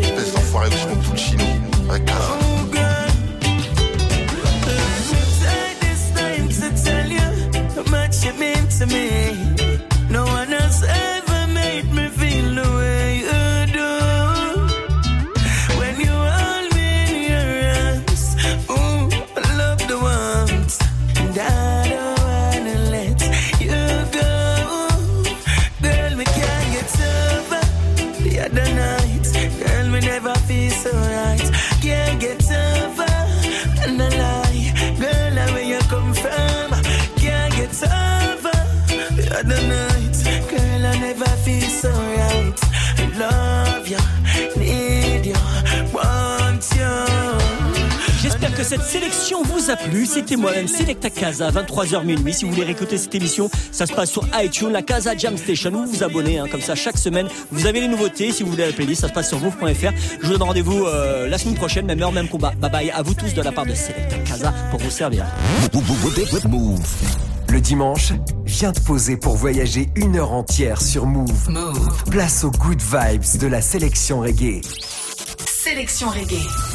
Espèce 0.01 0.33
d'enfoiré 0.33 0.67
où 0.69 0.71
sont 0.71 1.09
tout 1.09 1.17
chino. 1.17 1.45
Avec 1.89 2.05
Kza. 2.05 2.13
Take 5.41 5.79
this 5.79 6.11
time 6.15 6.47
to 6.49 6.67
tell 6.83 7.07
you 7.11 7.29
how 7.75 7.83
much 7.89 8.23
you 8.23 8.33
mean 8.39 8.67
to 8.79 8.85
me. 8.87 9.05
No 10.09 10.23
one 10.25 10.53
else 10.53 10.83
que 48.61 48.67
cette 48.67 48.83
sélection 48.83 49.41
vous 49.41 49.71
a 49.71 49.75
plu. 49.75 50.05
C'était 50.05 50.35
moi-même, 50.35 50.67
Selecta 50.67 51.09
Casa, 51.09 51.49
23h 51.49 52.05
minuit. 52.05 52.31
Si 52.31 52.45
vous 52.45 52.51
voulez 52.51 52.63
réécouter 52.63 52.99
cette 52.99 53.15
émission, 53.15 53.49
ça 53.71 53.87
se 53.87 53.93
passe 53.93 54.11
sur 54.11 54.23
iTunes, 54.35 54.69
la 54.69 54.83
Casa 54.83 55.17
Jam 55.17 55.35
Station. 55.35 55.71
Vous 55.71 55.91
vous 55.91 56.03
abonnez, 56.03 56.37
hein, 56.37 56.45
comme 56.51 56.61
ça, 56.61 56.75
chaque 56.75 56.99
semaine. 56.99 57.27
Vous 57.51 57.65
avez 57.65 57.79
les 57.81 57.87
nouveautés. 57.87 58.31
Si 58.31 58.43
vous 58.43 58.51
voulez 58.51 58.67
la 58.67 58.71
playlist, 58.71 59.01
ça 59.01 59.07
se 59.07 59.13
passe 59.13 59.29
sur 59.29 59.39
move.fr. 59.39 59.91
Je 60.21 60.27
vous 60.27 60.33
donne 60.33 60.43
rendez-vous 60.43 60.85
euh, 60.85 61.27
la 61.27 61.39
semaine 61.39 61.55
prochaine, 61.55 61.87
même 61.87 62.01
heure, 62.03 62.11
même 62.11 62.27
combat. 62.27 62.53
Bye 62.59 62.71
bye 62.71 62.91
à 62.91 63.01
vous 63.01 63.15
tous 63.15 63.33
de 63.33 63.41
la 63.41 63.51
part 63.51 63.65
de 63.65 63.73
Selecta 63.73 64.17
Casa 64.19 64.53
pour 64.69 64.79
vous 64.79 64.91
servir. 64.91 65.25
Move. 66.47 66.79
Le 67.49 67.61
dimanche, 67.61 68.13
viens 68.45 68.73
te 68.73 68.81
poser 68.81 69.17
pour 69.17 69.37
voyager 69.37 69.89
une 69.95 70.17
heure 70.17 70.33
entière 70.33 70.83
sur 70.83 71.07
Move. 71.07 71.49
Move. 71.49 72.03
Place 72.11 72.43
aux 72.43 72.51
good 72.51 72.79
vibes 72.79 73.39
de 73.39 73.47
la 73.47 73.61
sélection 73.61 74.19
reggae. 74.19 74.61
Sélection 75.47 76.09
reggae. 76.09 76.70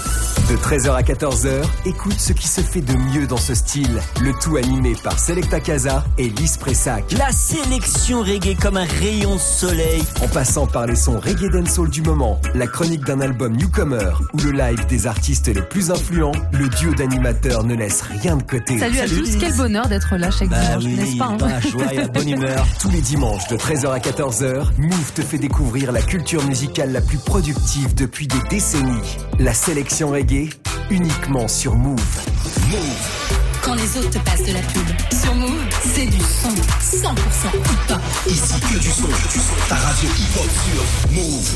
De 0.49 0.55
13h 0.55 0.95
à 0.95 1.03
14h, 1.03 1.65
écoute 1.87 2.21
ce 2.21 2.33
qui 2.33 2.47
se 2.47 2.61
fait 2.61 2.81
de 2.81 2.93
mieux 2.93 3.27
dans 3.27 3.37
ce 3.37 3.53
style. 3.53 4.01
Le 4.21 4.33
tout 4.41 4.57
animé 4.57 4.95
par 5.03 5.19
Selecta 5.19 5.59
Casa 5.59 6.05
et 6.19 6.29
Lise 6.29 6.57
Pressac. 6.57 7.03
La 7.19 7.33
sélection 7.33 8.21
reggae 8.21 8.57
comme 8.57 8.77
un 8.77 8.85
rayon 8.85 9.35
de 9.35 9.41
soleil. 9.41 10.05
En 10.23 10.29
passant 10.29 10.69
par 10.69 10.87
les 10.87 10.95
sons 10.95 11.19
reggae 11.19 11.51
dancehall 11.51 11.91
du 11.91 12.01
moment, 12.03 12.41
la 12.55 12.69
chronique 12.69 13.05
d'un 13.05 13.21
album 13.21 13.57
newcomer 13.57 14.13
ou 14.35 14.39
le 14.39 14.53
live 14.53 14.87
des 14.87 15.09
artistes 15.09 15.49
les 15.49 15.63
plus 15.63 15.91
influents, 15.91 16.31
le 16.53 16.69
duo 16.69 16.95
d'animateurs 16.95 17.65
ne 17.65 17.75
laisse 17.75 18.03
rien 18.03 18.37
de 18.37 18.45
côté. 18.45 18.79
Salut, 18.79 19.01
à 19.01 19.09
tous, 19.09 19.37
quel 19.41 19.57
bonheur 19.57 19.89
d'être 19.89 20.15
là 20.17 20.31
chaque 20.31 20.51
Bah 20.51 20.61
dimanche, 20.61 20.85
oui, 20.85 20.95
n'est-ce 20.95 21.17
pas 21.17 21.25
hein 21.25 21.37
dans 21.39 21.49
la 21.49 21.61
joie 21.61 21.93
et 21.93 21.97
la 21.97 22.09
bonne 22.09 22.29
humeur. 22.29 22.65
Tous 22.81 22.91
les 22.91 23.01
dimanches 23.01 23.49
de 23.49 23.57
13h 23.57 23.91
à 23.91 23.99
14h, 23.99 24.67
Move 24.79 25.13
te 25.13 25.23
fait 25.23 25.39
découvrir 25.39 25.91
la 25.91 26.03
culture 26.03 26.45
musicale 26.45 26.93
la 26.93 27.01
plus 27.01 27.19
productive 27.19 27.97
depuis 27.97 28.29
des 28.29 28.41
décennies. 28.49 29.17
La 29.41 29.55
sélection 29.55 30.11
reggae, 30.11 30.26
uniquement 30.91 31.47
sur 31.47 31.77
Move. 31.77 32.01
Quand 33.63 33.75
les 33.75 33.97
autres 33.97 34.11
te 34.11 34.19
passent 34.19 34.45
de 34.45 34.53
la 34.53 34.61
pub. 34.61 34.87
Sur 35.13 35.35
Move, 35.35 35.53
c'est 35.95 36.07
du 36.07 36.19
son. 36.19 36.49
100% 36.81 37.13
hip-hop. 37.55 38.01
Ici 38.27 38.61
que 38.61 38.79
du 38.79 38.91
son, 38.91 39.07
que 39.07 39.33
du 39.33 39.39
son. 39.39 39.55
Ta 39.69 39.77
radio 39.77 40.09
hip-hop 40.09 40.51
sur 40.65 41.13
Move. 41.13 41.55